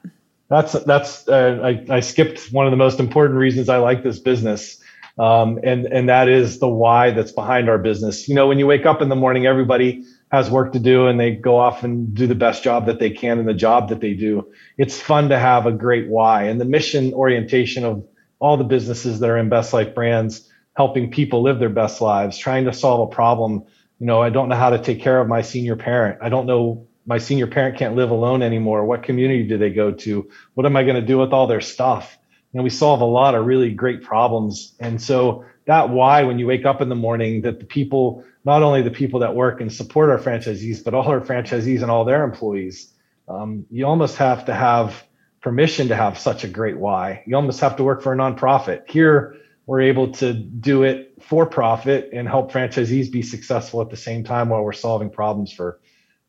That's 0.48 0.74
that's 0.84 1.26
uh, 1.26 1.58
I, 1.60 1.96
I 1.96 1.98
skipped 1.98 2.52
one 2.52 2.68
of 2.68 2.70
the 2.70 2.76
most 2.76 3.00
important 3.00 3.36
reasons 3.36 3.68
I 3.68 3.78
like 3.78 4.04
this 4.04 4.20
business. 4.20 4.80
Um, 5.18 5.58
and 5.64 5.86
and 5.86 6.08
that 6.08 6.28
is 6.28 6.60
the 6.60 6.68
why 6.68 7.10
that's 7.10 7.32
behind 7.32 7.68
our 7.68 7.78
business. 7.78 8.28
You 8.28 8.36
know, 8.36 8.46
when 8.46 8.60
you 8.60 8.68
wake 8.68 8.86
up 8.86 9.02
in 9.02 9.08
the 9.08 9.16
morning, 9.16 9.44
everybody 9.44 10.04
has 10.30 10.50
work 10.50 10.72
to 10.72 10.78
do 10.78 11.06
and 11.06 11.18
they 11.18 11.32
go 11.32 11.58
off 11.58 11.82
and 11.82 12.14
do 12.14 12.26
the 12.26 12.34
best 12.34 12.62
job 12.62 12.86
that 12.86 13.00
they 13.00 13.10
can 13.10 13.38
in 13.38 13.46
the 13.46 13.54
job 13.54 13.88
that 13.88 14.00
they 14.00 14.14
do. 14.14 14.50
It's 14.78 15.00
fun 15.00 15.28
to 15.30 15.38
have 15.38 15.66
a 15.66 15.72
great 15.72 16.08
why 16.08 16.44
and 16.44 16.60
the 16.60 16.64
mission 16.64 17.12
orientation 17.14 17.84
of 17.84 18.06
all 18.38 18.56
the 18.56 18.64
businesses 18.64 19.20
that 19.20 19.28
are 19.28 19.36
in 19.36 19.48
Best 19.48 19.72
Life 19.72 19.94
brands, 19.94 20.48
helping 20.76 21.10
people 21.10 21.42
live 21.42 21.58
their 21.58 21.68
best 21.68 22.00
lives, 22.00 22.38
trying 22.38 22.64
to 22.64 22.72
solve 22.72 23.10
a 23.10 23.14
problem. 23.14 23.64
You 23.98 24.06
know, 24.06 24.22
I 24.22 24.30
don't 24.30 24.48
know 24.48 24.56
how 24.56 24.70
to 24.70 24.78
take 24.78 25.00
care 25.00 25.20
of 25.20 25.28
my 25.28 25.42
senior 25.42 25.76
parent. 25.76 26.18
I 26.22 26.28
don't 26.28 26.46
know 26.46 26.86
my 27.06 27.18
senior 27.18 27.46
parent 27.46 27.76
can't 27.76 27.96
live 27.96 28.10
alone 28.10 28.42
anymore. 28.42 28.84
What 28.84 29.02
community 29.02 29.46
do 29.46 29.58
they 29.58 29.70
go 29.70 29.90
to? 29.90 30.30
What 30.54 30.64
am 30.64 30.76
I 30.76 30.84
going 30.84 30.94
to 30.94 31.06
do 31.06 31.18
with 31.18 31.32
all 31.32 31.48
their 31.48 31.60
stuff? 31.60 32.16
You 32.52 32.58
know, 32.58 32.64
we 32.64 32.70
solve 32.70 33.00
a 33.00 33.04
lot 33.04 33.34
of 33.34 33.46
really 33.46 33.72
great 33.72 34.02
problems. 34.02 34.74
And 34.80 35.02
so 35.02 35.44
that 35.66 35.90
why 35.90 36.22
when 36.24 36.38
you 36.38 36.46
wake 36.46 36.64
up 36.64 36.80
in 36.80 36.88
the 36.88 36.94
morning 36.94 37.42
that 37.42 37.60
the 37.60 37.66
people 37.66 38.24
not 38.44 38.62
only 38.62 38.82
the 38.82 38.90
people 38.90 39.20
that 39.20 39.34
work 39.34 39.60
and 39.60 39.72
support 39.72 40.08
our 40.10 40.18
franchisees, 40.18 40.82
but 40.82 40.94
all 40.94 41.06
our 41.08 41.20
franchisees 41.20 41.82
and 41.82 41.90
all 41.90 42.04
their 42.04 42.24
employees. 42.24 42.92
Um, 43.28 43.66
you 43.70 43.86
almost 43.86 44.16
have 44.16 44.46
to 44.46 44.54
have 44.54 45.04
permission 45.40 45.88
to 45.88 45.96
have 45.96 46.18
such 46.18 46.44
a 46.44 46.48
great 46.48 46.78
why. 46.78 47.22
You 47.26 47.36
almost 47.36 47.60
have 47.60 47.76
to 47.76 47.84
work 47.84 48.02
for 48.02 48.12
a 48.12 48.16
nonprofit. 48.16 48.88
Here, 48.88 49.36
we're 49.66 49.82
able 49.82 50.12
to 50.14 50.32
do 50.32 50.82
it 50.82 51.14
for 51.20 51.46
profit 51.46 52.10
and 52.12 52.26
help 52.26 52.50
franchisees 52.50 53.12
be 53.12 53.22
successful 53.22 53.80
at 53.82 53.90
the 53.90 53.96
same 53.96 54.24
time 54.24 54.48
while 54.48 54.62
we're 54.64 54.72
solving 54.72 55.10
problems 55.10 55.52
for 55.52 55.80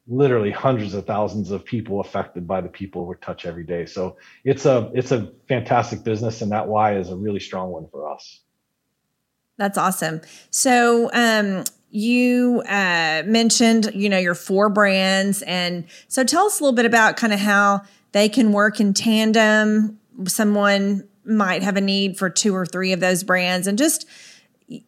literally 0.07 0.51
hundreds 0.51 0.93
of 0.93 1.05
thousands 1.05 1.51
of 1.51 1.63
people 1.63 2.01
affected 2.01 2.45
by 2.45 2.61
the 2.61 2.69
people 2.69 3.05
we 3.05 3.15
touch 3.21 3.45
every 3.45 3.63
day. 3.63 3.85
So 3.85 4.17
it's 4.43 4.65
a 4.65 4.91
it's 4.93 5.11
a 5.11 5.31
fantastic 5.47 6.03
business, 6.03 6.41
and 6.41 6.51
that 6.51 6.67
why 6.67 6.97
is 6.97 7.09
a 7.09 7.15
really 7.15 7.39
strong 7.39 7.69
one 7.69 7.87
for 7.89 8.11
us. 8.11 8.41
That's 9.61 9.77
awesome. 9.77 10.21
So 10.49 11.11
um, 11.13 11.65
you 11.91 12.63
uh, 12.67 13.21
mentioned, 13.27 13.91
you 13.93 14.09
know, 14.09 14.17
your 14.17 14.33
four 14.33 14.69
brands. 14.69 15.43
And 15.43 15.85
so 16.07 16.23
tell 16.23 16.47
us 16.47 16.59
a 16.59 16.63
little 16.63 16.75
bit 16.75 16.87
about 16.87 17.15
kind 17.15 17.31
of 17.31 17.39
how 17.39 17.81
they 18.11 18.27
can 18.27 18.53
work 18.53 18.79
in 18.79 18.95
tandem. 18.95 19.99
Someone 20.25 21.07
might 21.25 21.61
have 21.61 21.77
a 21.77 21.81
need 21.81 22.17
for 22.17 22.27
two 22.27 22.55
or 22.55 22.65
three 22.65 22.91
of 22.91 23.01
those 23.01 23.23
brands. 23.23 23.67
And 23.67 23.77
just, 23.77 24.07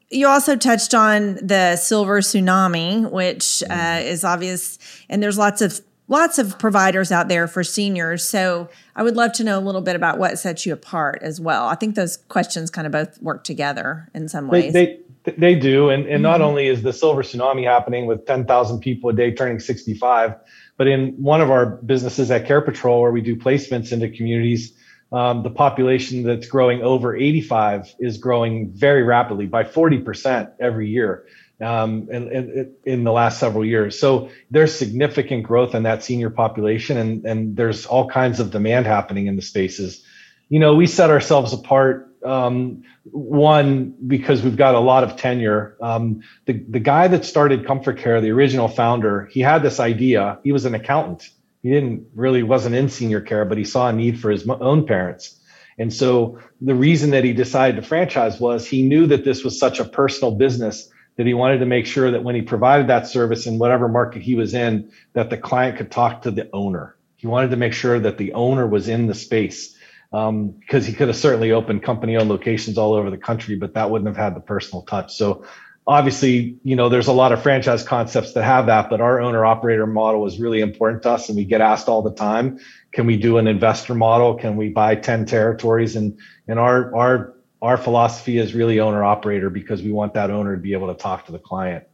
you 0.09 0.25
also 0.25 0.55
touched 0.55 0.95
on 0.95 1.35
the 1.35 1.75
silver 1.75 2.21
tsunami, 2.21 3.11
which 3.11 3.61
uh, 3.69 3.75
mm-hmm. 3.75 4.07
is 4.07 4.23
obvious. 4.23 4.79
And 5.07 5.21
there's 5.21 5.37
lots 5.37 5.61
of 5.61 5.81
lots 6.07 6.37
of 6.37 6.59
providers 6.59 7.11
out 7.11 7.27
there 7.27 7.47
for 7.47 7.63
seniors. 7.63 8.23
So 8.23 8.69
I 8.95 9.03
would 9.03 9.15
love 9.15 9.33
to 9.33 9.43
know 9.43 9.57
a 9.57 9.61
little 9.61 9.81
bit 9.81 9.95
about 9.95 10.19
what 10.19 10.37
sets 10.37 10.65
you 10.65 10.73
apart 10.73 11.19
as 11.21 11.39
well. 11.39 11.67
I 11.67 11.75
think 11.75 11.95
those 11.95 12.17
questions 12.17 12.69
kind 12.69 12.85
of 12.85 12.91
both 12.91 13.21
work 13.21 13.43
together 13.43 14.09
in 14.13 14.27
some 14.27 14.47
ways. 14.47 14.73
They, 14.73 14.99
they, 15.23 15.31
they 15.31 15.55
do, 15.55 15.89
and 15.89 16.05
and 16.05 16.21
not 16.21 16.35
mm-hmm. 16.35 16.43
only 16.43 16.67
is 16.67 16.83
the 16.83 16.91
silver 16.91 17.23
tsunami 17.23 17.63
happening 17.63 18.05
with 18.05 18.25
10,000 18.25 18.79
people 18.79 19.09
a 19.09 19.13
day 19.13 19.33
turning 19.33 19.59
65, 19.59 20.35
but 20.77 20.87
in 20.87 21.11
one 21.11 21.39
of 21.39 21.49
our 21.49 21.77
businesses 21.77 22.29
at 22.29 22.45
Care 22.45 22.61
Patrol, 22.61 23.01
where 23.01 23.11
we 23.11 23.21
do 23.21 23.35
placements 23.35 23.93
into 23.93 24.09
communities, 24.09 24.73
um, 25.13 25.43
the 25.43 25.49
population 25.49 26.23
that's 26.23 26.47
growing 26.47 26.81
over 26.81 27.15
85 27.15 27.95
is 27.99 28.17
growing 28.17 28.71
very 28.73 29.03
rapidly 29.03 29.45
by 29.45 29.63
40% 29.63 30.51
every 30.59 30.89
year 30.89 31.25
um, 31.63 32.07
in, 32.11 32.31
in, 32.31 32.75
in, 32.83 33.03
the 33.03 33.11
last 33.11 33.39
several 33.39 33.65
years. 33.65 33.99
So 33.99 34.29
there's 34.51 34.73
significant 34.75 35.43
growth 35.43 35.73
in 35.75 35.83
that 35.83 36.03
senior 36.03 36.29
population, 36.29 36.97
and, 36.97 37.25
and 37.25 37.55
there's 37.55 37.85
all 37.85 38.09
kinds 38.09 38.39
of 38.39 38.51
demand 38.51 38.85
happening 38.85 39.27
in 39.27 39.35
the 39.35 39.41
spaces. 39.41 40.03
You 40.49 40.59
know, 40.59 40.75
we 40.75 40.87
set 40.87 41.09
ourselves 41.09 41.53
apart 41.53 42.13
um, 42.25 42.83
one 43.05 43.95
because 44.07 44.41
we've 44.41 44.55
got 44.55 44.75
a 44.75 44.79
lot 44.79 45.03
of 45.03 45.17
tenure. 45.17 45.77
Um, 45.81 46.21
the 46.45 46.53
the 46.69 46.79
guy 46.79 47.07
that 47.07 47.25
started 47.25 47.65
ComForCare, 47.65 48.21
the 48.21 48.31
original 48.31 48.67
founder, 48.67 49.25
he 49.31 49.41
had 49.41 49.63
this 49.63 49.79
idea. 49.79 50.39
He 50.43 50.51
was 50.51 50.65
an 50.65 50.75
accountant, 50.75 51.29
He 51.61 51.69
didn't 51.69 52.07
really 52.15 52.43
wasn't 52.43 52.75
in 52.75 52.89
senior 52.89 53.21
care, 53.21 53.45
but 53.45 53.57
he 53.57 53.63
saw 53.63 53.89
a 53.89 53.93
need 53.93 54.19
for 54.19 54.29
his 54.31 54.47
own 54.47 54.85
parents. 54.85 55.39
And 55.77 55.91
so 55.91 56.39
the 56.61 56.75
reason 56.75 57.11
that 57.11 57.23
he 57.23 57.33
decided 57.33 57.77
to 57.77 57.81
franchise 57.81 58.39
was 58.39 58.67
he 58.67 58.83
knew 58.83 59.07
that 59.07 59.25
this 59.25 59.43
was 59.43 59.59
such 59.59 59.79
a 59.79 59.85
personal 59.85 60.35
business 60.35 60.89
that 61.15 61.27
he 61.27 61.33
wanted 61.33 61.59
to 61.59 61.65
make 61.65 61.85
sure 61.85 62.11
that 62.11 62.23
when 62.23 62.35
he 62.35 62.41
provided 62.41 62.87
that 62.87 63.07
service 63.07 63.45
in 63.45 63.59
whatever 63.59 63.87
market 63.87 64.21
he 64.21 64.35
was 64.35 64.53
in, 64.53 64.91
that 65.13 65.29
the 65.29 65.37
client 65.37 65.77
could 65.77 65.91
talk 65.91 66.23
to 66.23 66.31
the 66.31 66.49
owner. 66.53 66.95
He 67.15 67.27
wanted 67.27 67.51
to 67.51 67.57
make 67.57 67.73
sure 67.73 67.99
that 67.99 68.17
the 68.17 68.33
owner 68.33 68.67
was 68.67 68.87
in 68.87 69.07
the 69.07 69.13
space 69.13 69.75
because 70.11 70.29
um, 70.29 70.55
he 70.81 70.93
could 70.93 71.07
have 71.07 71.17
certainly 71.17 71.51
opened 71.51 71.81
company 71.81 72.17
owned 72.17 72.29
locations 72.29 72.77
all 72.77 72.93
over 72.93 73.09
the 73.09 73.17
country, 73.17 73.55
but 73.55 73.73
that 73.73 73.89
wouldn't 73.89 74.07
have 74.07 74.17
had 74.17 74.35
the 74.35 74.41
personal 74.41 74.83
touch. 74.83 75.15
So 75.15 75.43
obviously, 75.87 76.59
you 76.63 76.75
know, 76.75 76.89
there's 76.89 77.07
a 77.07 77.13
lot 77.13 77.31
of 77.31 77.41
franchise 77.41 77.83
concepts 77.83 78.33
that 78.33 78.43
have 78.43 78.67
that, 78.67 78.89
but 78.89 79.01
our 79.01 79.21
owner 79.21 79.45
operator 79.45 79.87
model 79.87 80.25
is 80.25 80.39
really 80.39 80.61
important 80.61 81.03
to 81.03 81.11
us. 81.11 81.29
And 81.29 81.35
we 81.35 81.45
get 81.45 81.61
asked 81.61 81.87
all 81.87 82.01
the 82.01 82.13
time, 82.13 82.59
can 82.91 83.05
we 83.05 83.17
do 83.17 83.37
an 83.37 83.47
investor 83.47 83.95
model? 83.95 84.35
Can 84.35 84.55
we 84.55 84.69
buy 84.69 84.95
10 84.95 85.25
territories? 85.25 85.95
And, 85.95 86.19
and 86.47 86.59
our, 86.59 86.95
our, 86.95 87.33
our 87.63 87.77
philosophy 87.77 88.37
is 88.37 88.53
really 88.53 88.81
owner 88.81 89.05
operator 89.05 89.49
because 89.49 89.81
we 89.81 89.91
want 89.91 90.13
that 90.15 90.29
owner 90.29 90.55
to 90.55 90.61
be 90.61 90.73
able 90.73 90.93
to 90.93 91.01
talk 91.01 91.25
to 91.27 91.31
the 91.31 91.39
client. 91.39 91.85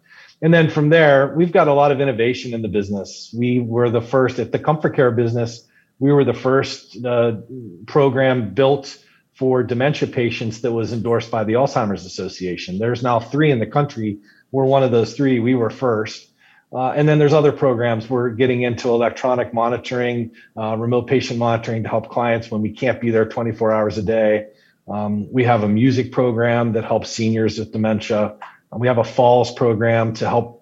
And 0.41 0.51
then 0.51 0.69
from 0.71 0.89
there, 0.89 1.33
we've 1.35 1.51
got 1.51 1.67
a 1.67 1.73
lot 1.73 1.91
of 1.91 2.01
innovation 2.01 2.55
in 2.55 2.63
the 2.63 2.67
business. 2.67 3.33
We 3.37 3.59
were 3.59 3.91
the 3.91 4.01
first 4.01 4.39
at 4.39 4.51
the 4.51 4.57
ComForCare 4.57 5.15
business. 5.15 5.67
We 5.99 6.11
were 6.11 6.23
the 6.23 6.33
first 6.33 7.05
uh, 7.05 7.33
program 7.85 8.55
built 8.55 8.97
for 9.33 9.61
dementia 9.61 10.07
patients 10.07 10.61
that 10.61 10.71
was 10.71 10.91
endorsed 10.91 11.29
by 11.29 11.43
the 11.43 11.53
Alzheimer's 11.53 12.05
Association. 12.05 12.79
There's 12.79 13.03
now 13.03 13.19
three 13.19 13.51
in 13.51 13.59
the 13.59 13.67
country. 13.67 14.19
We're 14.51 14.65
one 14.65 14.81
of 14.81 14.89
those 14.89 15.13
three. 15.13 15.39
We 15.39 15.53
were 15.53 15.69
first. 15.69 16.29
Uh, 16.73 16.91
and 16.91 17.07
then 17.07 17.19
there's 17.19 17.33
other 17.33 17.51
programs. 17.51 18.09
We're 18.09 18.29
getting 18.29 18.63
into 18.63 18.89
electronic 18.89 19.53
monitoring, 19.53 20.31
uh, 20.57 20.77
remote 20.77 21.07
patient 21.07 21.37
monitoring 21.37 21.83
to 21.83 21.89
help 21.89 22.09
clients 22.09 22.49
when 22.49 22.61
we 22.61 22.71
can't 22.71 22.99
be 22.99 23.11
there 23.11 23.25
24 23.25 23.71
hours 23.71 23.97
a 23.97 24.03
day. 24.03 24.47
Um, 24.89 25.31
we 25.31 25.43
have 25.43 25.63
a 25.63 25.69
music 25.69 26.11
program 26.11 26.73
that 26.73 26.83
helps 26.83 27.09
seniors 27.09 27.59
with 27.59 27.71
dementia. 27.71 28.37
We 28.71 28.87
have 28.87 28.97
a 28.97 29.03
falls 29.03 29.51
program 29.51 30.13
to 30.15 30.27
help 30.27 30.59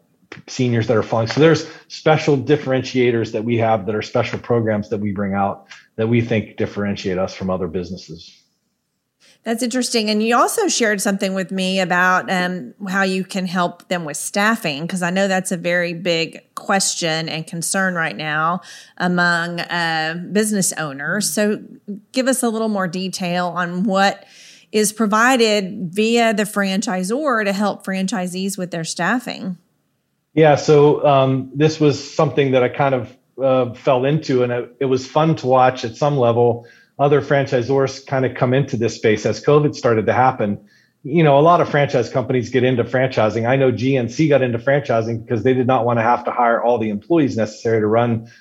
seniors 0.47 0.87
that 0.87 0.97
are 0.97 1.03
falling. 1.03 1.27
So 1.27 1.39
there's 1.39 1.67
special 1.87 2.37
differentiators 2.37 3.31
that 3.31 3.43
we 3.43 3.57
have 3.57 3.85
that 3.85 3.95
are 3.95 4.01
special 4.01 4.39
programs 4.39 4.89
that 4.89 4.99
we 4.99 5.11
bring 5.11 5.33
out 5.33 5.67
that 5.95 6.07
we 6.07 6.21
think 6.21 6.57
differentiate 6.57 7.17
us 7.17 7.33
from 7.33 7.49
other 7.49 7.67
businesses. 7.67 8.43
That's 9.43 9.63
interesting. 9.63 10.09
And 10.09 10.21
you 10.21 10.35
also 10.35 10.67
shared 10.67 10.99
something 10.99 11.33
with 11.33 11.51
me 11.51 11.79
about 11.79 12.29
um, 12.29 12.73
how 12.89 13.03
you 13.03 13.23
can 13.23 13.45
help 13.45 13.87
them 13.87 14.03
with 14.03 14.17
staffing, 14.17 14.81
because 14.81 15.01
I 15.01 15.09
know 15.09 15.29
that's 15.29 15.53
a 15.53 15.57
very 15.57 15.93
big 15.93 16.43
question 16.55 17.29
and 17.29 17.47
concern 17.47 17.95
right 17.95 18.15
now 18.15 18.59
among 18.97 19.61
uh, 19.61 20.21
business 20.33 20.73
owners. 20.73 21.29
So, 21.29 21.63
give 22.11 22.27
us 22.27 22.43
a 22.43 22.49
little 22.49 22.67
more 22.67 22.89
detail 22.89 23.47
on 23.47 23.83
what 23.83 24.25
is 24.73 24.91
provided 24.91 25.93
via 25.93 26.33
the 26.33 26.43
franchisor 26.43 27.45
to 27.45 27.53
help 27.53 27.85
franchisees 27.85 28.57
with 28.57 28.71
their 28.71 28.83
staffing. 28.83 29.57
Yeah, 30.33 30.55
so 30.55 31.05
um, 31.05 31.51
this 31.55 31.79
was 31.79 32.13
something 32.13 32.51
that 32.51 32.63
I 32.63 32.69
kind 32.69 32.93
of 32.93 33.17
uh, 33.41 33.73
fell 33.73 34.03
into, 34.03 34.43
and 34.43 34.51
it, 34.51 34.75
it 34.81 34.85
was 34.85 35.07
fun 35.07 35.35
to 35.37 35.47
watch 35.47 35.85
at 35.85 35.95
some 35.95 36.17
level 36.17 36.67
other 36.99 37.21
franchisors 37.21 38.05
kind 38.05 38.25
of 38.25 38.35
come 38.35 38.53
into 38.53 38.77
this 38.77 38.95
space 38.95 39.25
as 39.25 39.43
COVID 39.43 39.75
started 39.75 40.05
to 40.07 40.13
happen. 40.13 40.67
You 41.03 41.23
know, 41.23 41.39
a 41.39 41.41
lot 41.41 41.61
of 41.61 41.69
franchise 41.69 42.09
companies 42.09 42.49
get 42.49 42.63
into 42.63 42.83
franchising. 42.83 43.47
I 43.47 43.55
know 43.55 43.71
GNC 43.71 44.29
got 44.29 44.41
into 44.41 44.57
franchising 44.57 45.23
because 45.23 45.43
they 45.43 45.53
did 45.53 45.67
not 45.67 45.85
want 45.85 45.99
to 45.99 46.03
have 46.03 46.25
to 46.25 46.31
hire 46.31 46.61
all 46.61 46.79
the 46.79 46.89
employees 46.89 47.37
necessary 47.37 47.79
to 47.79 47.87
run 47.87 48.31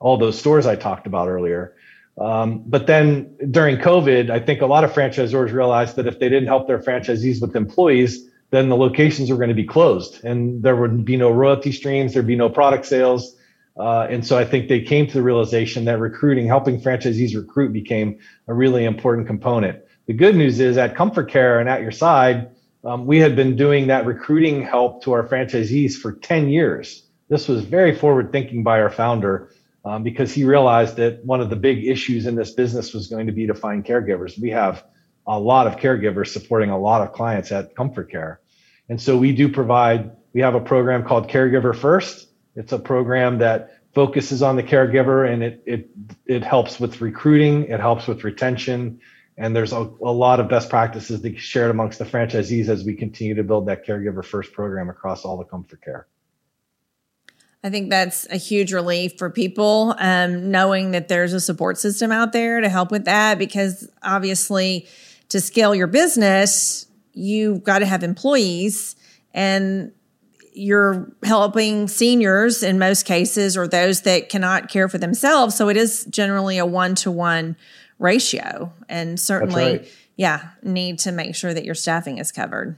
all 0.00 0.16
those 0.16 0.38
stores 0.38 0.66
I 0.66 0.76
talked 0.76 1.06
about 1.06 1.28
earlier. 1.28 1.74
Um, 2.18 2.64
but 2.66 2.86
then 2.86 3.34
during 3.50 3.78
COVID, 3.78 4.28
I 4.28 4.40
think 4.40 4.60
a 4.60 4.66
lot 4.66 4.84
of 4.84 4.92
franchisors 4.92 5.52
realized 5.52 5.96
that 5.96 6.06
if 6.06 6.18
they 6.18 6.28
didn't 6.28 6.48
help 6.48 6.66
their 6.66 6.80
franchisees 6.80 7.40
with 7.40 7.56
employees, 7.56 8.28
then 8.50 8.68
the 8.68 8.76
locations 8.76 9.30
were 9.30 9.36
going 9.36 9.48
to 9.48 9.54
be 9.54 9.64
closed 9.64 10.22
and 10.24 10.62
there 10.62 10.76
would 10.76 11.04
be 11.04 11.16
no 11.16 11.30
royalty 11.30 11.72
streams, 11.72 12.12
there'd 12.12 12.26
be 12.26 12.36
no 12.36 12.48
product 12.48 12.84
sales. 12.84 13.36
Uh, 13.80 14.06
and 14.10 14.26
so 14.26 14.36
I 14.36 14.44
think 14.44 14.68
they 14.68 14.82
came 14.82 15.06
to 15.06 15.14
the 15.14 15.22
realization 15.22 15.86
that 15.86 15.98
recruiting, 15.98 16.46
helping 16.46 16.80
franchisees 16.80 17.34
recruit 17.34 17.72
became 17.72 18.18
a 18.46 18.52
really 18.52 18.84
important 18.84 19.26
component. 19.26 19.82
The 20.06 20.12
good 20.12 20.36
news 20.36 20.60
is 20.60 20.76
at 20.76 20.94
ComForCare 20.94 21.60
and 21.60 21.68
at 21.68 21.80
your 21.80 21.90
side, 21.90 22.50
um, 22.84 23.06
we 23.06 23.18
had 23.18 23.36
been 23.36 23.56
doing 23.56 23.86
that 23.86 24.04
recruiting 24.04 24.62
help 24.62 25.02
to 25.04 25.12
our 25.12 25.26
franchisees 25.26 25.94
for 25.94 26.12
10 26.12 26.50
years. 26.50 27.06
This 27.28 27.48
was 27.48 27.64
very 27.64 27.94
forward 27.94 28.32
thinking 28.32 28.62
by 28.62 28.80
our 28.82 28.90
founder 28.90 29.50
um, 29.86 30.02
because 30.02 30.32
he 30.32 30.44
realized 30.44 30.96
that 30.96 31.24
one 31.24 31.40
of 31.40 31.48
the 31.48 31.56
big 31.56 31.86
issues 31.86 32.26
in 32.26 32.34
this 32.34 32.52
business 32.52 32.92
was 32.92 33.06
going 33.06 33.26
to 33.26 33.32
be 33.32 33.46
to 33.46 33.54
find 33.54 33.84
caregivers. 33.84 34.38
We 34.38 34.50
have 34.50 34.84
a 35.26 35.38
lot 35.38 35.66
of 35.66 35.76
caregivers 35.76 36.28
supporting 36.28 36.68
a 36.68 36.78
lot 36.78 37.00
of 37.00 37.14
clients 37.14 37.50
at 37.50 37.74
ComForCare. 37.76 38.38
And 38.90 39.00
so 39.00 39.16
we 39.16 39.32
do 39.32 39.48
provide, 39.48 40.10
we 40.34 40.42
have 40.42 40.54
a 40.54 40.60
program 40.60 41.04
called 41.04 41.28
Caregiver 41.28 41.74
First 41.74 42.29
it's 42.54 42.72
a 42.72 42.78
program 42.78 43.38
that 43.38 43.76
focuses 43.94 44.42
on 44.42 44.56
the 44.56 44.62
caregiver 44.62 45.30
and 45.30 45.42
it 45.42 45.62
it 45.66 45.90
it 46.26 46.44
helps 46.44 46.78
with 46.78 47.00
recruiting, 47.00 47.64
it 47.64 47.80
helps 47.80 48.06
with 48.06 48.24
retention, 48.24 49.00
and 49.36 49.54
there's 49.56 49.72
a, 49.72 49.78
a 49.78 50.12
lot 50.12 50.40
of 50.40 50.48
best 50.48 50.68
practices 50.68 51.22
that 51.22 51.38
shared 51.38 51.70
amongst 51.70 51.98
the 51.98 52.04
franchisees 52.04 52.68
as 52.68 52.84
we 52.84 52.94
continue 52.94 53.34
to 53.34 53.42
build 53.42 53.66
that 53.66 53.86
caregiver 53.86 54.24
first 54.24 54.52
program 54.52 54.88
across 54.88 55.24
all 55.24 55.36
the 55.36 55.44
ComForCare. 55.44 56.04
I 57.62 57.68
think 57.68 57.90
that's 57.90 58.26
a 58.30 58.36
huge 58.36 58.72
relief 58.72 59.18
for 59.18 59.28
people, 59.28 59.94
um, 59.98 60.50
knowing 60.50 60.92
that 60.92 61.08
there's 61.08 61.34
a 61.34 61.40
support 61.40 61.76
system 61.76 62.10
out 62.10 62.32
there 62.32 62.60
to 62.60 62.68
help 62.68 62.90
with 62.90 63.04
that. 63.04 63.38
Because 63.38 63.88
obviously, 64.02 64.88
to 65.28 65.40
scale 65.40 65.74
your 65.74 65.86
business, 65.86 66.86
you've 67.12 67.62
got 67.62 67.80
to 67.80 67.86
have 67.86 68.02
employees, 68.02 68.96
and 69.34 69.92
you're 70.52 71.10
helping 71.22 71.88
seniors 71.88 72.62
in 72.62 72.78
most 72.78 73.04
cases 73.04 73.56
or 73.56 73.68
those 73.68 74.02
that 74.02 74.28
cannot 74.28 74.68
care 74.68 74.88
for 74.88 74.98
themselves. 74.98 75.56
So 75.56 75.68
it 75.68 75.76
is 75.76 76.04
generally 76.06 76.58
a 76.58 76.66
one 76.66 76.94
to 76.96 77.10
one 77.10 77.56
ratio. 77.98 78.72
And 78.88 79.18
certainly, 79.18 79.64
right. 79.64 79.88
yeah, 80.16 80.48
need 80.62 80.98
to 81.00 81.12
make 81.12 81.34
sure 81.34 81.54
that 81.54 81.64
your 81.64 81.74
staffing 81.74 82.18
is 82.18 82.32
covered. 82.32 82.76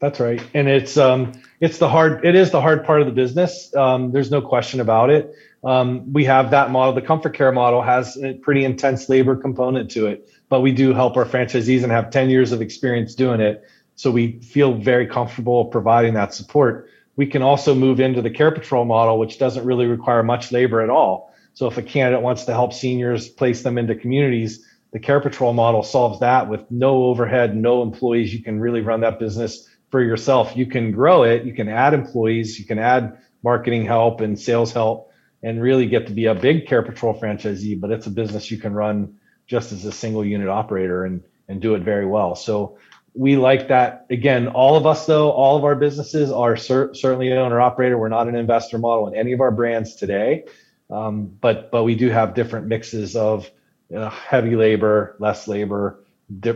That's 0.00 0.18
right. 0.18 0.42
And 0.54 0.66
it's 0.66 0.96
um 0.96 1.32
it's 1.60 1.78
the 1.78 1.88
hard 1.88 2.24
it 2.24 2.34
is 2.34 2.50
the 2.50 2.60
hard 2.60 2.84
part 2.84 3.00
of 3.00 3.06
the 3.06 3.12
business. 3.12 3.74
Um, 3.76 4.12
there's 4.12 4.30
no 4.30 4.40
question 4.40 4.80
about 4.80 5.10
it. 5.10 5.34
Um, 5.62 6.10
we 6.12 6.24
have 6.24 6.50
that 6.52 6.70
model. 6.70 6.94
The 6.94 7.02
ComForCare 7.02 7.52
model 7.52 7.82
has 7.82 8.16
a 8.16 8.32
pretty 8.34 8.64
intense 8.64 9.10
labor 9.10 9.36
component 9.36 9.90
to 9.90 10.06
it, 10.06 10.30
but 10.48 10.60
we 10.60 10.72
do 10.72 10.94
help 10.94 11.18
our 11.18 11.26
franchisees 11.26 11.82
and 11.82 11.92
have 11.92 12.10
10 12.10 12.30
years 12.30 12.50
of 12.52 12.62
experience 12.62 13.14
doing 13.14 13.40
it. 13.40 13.62
So 13.94 14.10
we 14.10 14.40
feel 14.40 14.72
very 14.72 15.06
comfortable 15.06 15.66
providing 15.66 16.14
that 16.14 16.32
support 16.32 16.88
we 17.16 17.26
can 17.26 17.42
also 17.42 17.74
move 17.74 18.00
into 18.00 18.22
the 18.22 18.30
care 18.30 18.50
patrol 18.50 18.84
model, 18.84 19.18
which 19.18 19.38
doesn't 19.38 19.64
really 19.64 19.86
require 19.86 20.22
much 20.22 20.52
labor 20.52 20.80
at 20.80 20.90
all. 20.90 21.32
So 21.54 21.66
if 21.66 21.76
a 21.76 21.82
candidate 21.82 22.22
wants 22.22 22.44
to 22.44 22.52
help 22.52 22.72
seniors 22.72 23.28
place 23.28 23.62
them 23.62 23.78
into 23.78 23.94
communities, 23.94 24.64
the 24.92 25.00
care 25.00 25.20
patrol 25.20 25.52
model 25.52 25.82
solves 25.82 26.20
that 26.20 26.48
with 26.48 26.70
no 26.70 27.04
overhead, 27.04 27.56
no 27.56 27.82
employees. 27.82 28.32
You 28.32 28.42
can 28.42 28.58
really 28.60 28.80
run 28.80 29.00
that 29.00 29.18
business 29.18 29.68
for 29.90 30.02
yourself. 30.02 30.56
You 30.56 30.66
can 30.66 30.92
grow 30.92 31.24
it, 31.24 31.44
you 31.44 31.54
can 31.54 31.68
add 31.68 31.94
employees, 31.94 32.58
you 32.58 32.64
can 32.64 32.78
add 32.78 33.18
marketing 33.42 33.84
help 33.84 34.20
and 34.20 34.38
sales 34.38 34.72
help 34.72 35.10
and 35.42 35.60
really 35.60 35.86
get 35.86 36.06
to 36.06 36.12
be 36.12 36.26
a 36.26 36.34
big 36.34 36.66
care 36.66 36.82
patrol 36.82 37.18
franchisee, 37.18 37.80
but 37.80 37.90
it's 37.90 38.06
a 38.06 38.10
business 38.10 38.50
you 38.50 38.58
can 38.58 38.72
run 38.72 39.16
just 39.46 39.72
as 39.72 39.84
a 39.84 39.92
single 39.92 40.24
unit 40.24 40.48
operator 40.48 41.04
and 41.04 41.22
and 41.50 41.60
do 41.60 41.74
it 41.74 41.82
very 41.82 42.06
well. 42.06 42.36
So 42.36 42.78
we 43.14 43.36
like 43.36 43.68
that. 43.68 44.06
Again 44.10 44.48
all 44.48 44.76
of 44.76 44.86
us 44.86 45.06
though 45.06 45.30
all 45.30 45.56
of 45.56 45.64
our 45.64 45.74
businesses 45.74 46.30
are 46.30 46.56
cer- 46.56 46.94
certainly 46.94 47.32
owner 47.32 47.60
operator 47.60 47.98
we're 47.98 48.08
not 48.08 48.28
an 48.28 48.34
investor 48.34 48.78
model 48.78 49.08
in 49.08 49.14
any 49.14 49.32
of 49.32 49.40
our 49.40 49.50
brands 49.50 49.94
today. 49.94 50.44
Um, 50.90 51.26
but 51.40 51.70
but 51.70 51.84
we 51.84 51.94
do 51.94 52.10
have 52.10 52.34
different 52.34 52.66
mixes 52.66 53.16
of 53.16 53.50
you 53.88 53.96
know, 53.96 54.08
heavy 54.08 54.56
labor 54.56 55.16
less 55.18 55.48
labor 55.48 56.04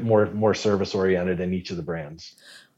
more 0.02 0.26
more 0.26 0.54
service 0.54 0.94
oriented 0.94 1.40
in 1.40 1.52
each 1.52 1.70
of 1.70 1.76
the 1.76 1.82
brands. 1.82 2.34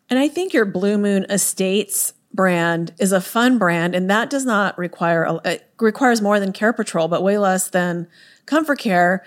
And 0.09 0.19
i 0.19 0.29
think 0.29 0.55
your 0.55 0.65
blue 0.65 0.99
moon 0.99 1.27
estates 1.29 2.13
brand 2.33 2.93
is 2.99 3.13
a 3.13 3.21
fun 3.21 3.59
brand 3.59 3.95
and 3.95 4.11
that 4.11 4.29
does 4.31 4.45
not 4.45 4.77
require 4.77 5.25
a, 5.25 5.41
it 5.45 5.71
requires 5.81 6.21
more 6.21 6.39
than 6.39 6.53
care 6.53 6.73
patrol 6.73 7.09
but 7.09 7.23
way 7.23 7.39
less 7.39 7.71
than 7.71 8.07
ComForCare. 8.47 9.21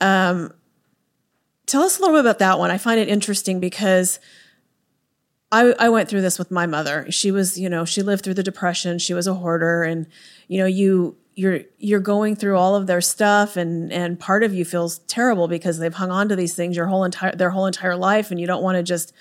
Um, 0.00 0.52
Tell 1.70 1.82
us 1.82 1.98
a 1.98 2.00
little 2.00 2.16
bit 2.16 2.22
about 2.22 2.40
that 2.40 2.58
one. 2.58 2.72
I 2.72 2.78
find 2.78 2.98
it 2.98 3.08
interesting 3.08 3.60
because 3.60 4.18
I, 5.52 5.72
I 5.78 5.88
went 5.88 6.08
through 6.08 6.22
this 6.22 6.36
with 6.36 6.50
my 6.50 6.66
mother. 6.66 7.06
She 7.10 7.30
was, 7.30 7.60
you 7.60 7.68
know, 7.68 7.84
she 7.84 8.02
lived 8.02 8.24
through 8.24 8.34
the 8.34 8.42
depression. 8.42 8.98
She 8.98 9.14
was 9.14 9.28
a 9.28 9.34
hoarder, 9.34 9.84
and 9.84 10.08
you 10.48 10.58
know, 10.58 10.66
you 10.66 11.16
you're 11.36 11.60
you're 11.78 12.00
going 12.00 12.34
through 12.34 12.56
all 12.56 12.74
of 12.74 12.88
their 12.88 13.00
stuff, 13.00 13.56
and 13.56 13.92
and 13.92 14.18
part 14.18 14.42
of 14.42 14.52
you 14.52 14.64
feels 14.64 14.98
terrible 15.06 15.46
because 15.46 15.78
they've 15.78 15.94
hung 15.94 16.10
on 16.10 16.28
to 16.30 16.34
these 16.34 16.56
things 16.56 16.76
your 16.76 16.88
whole 16.88 17.04
entire 17.04 17.36
their 17.36 17.50
whole 17.50 17.66
entire 17.66 17.94
life, 17.94 18.32
and 18.32 18.40
you 18.40 18.48
don't 18.48 18.64
want 18.64 18.74
to 18.74 18.82
just 18.82 19.12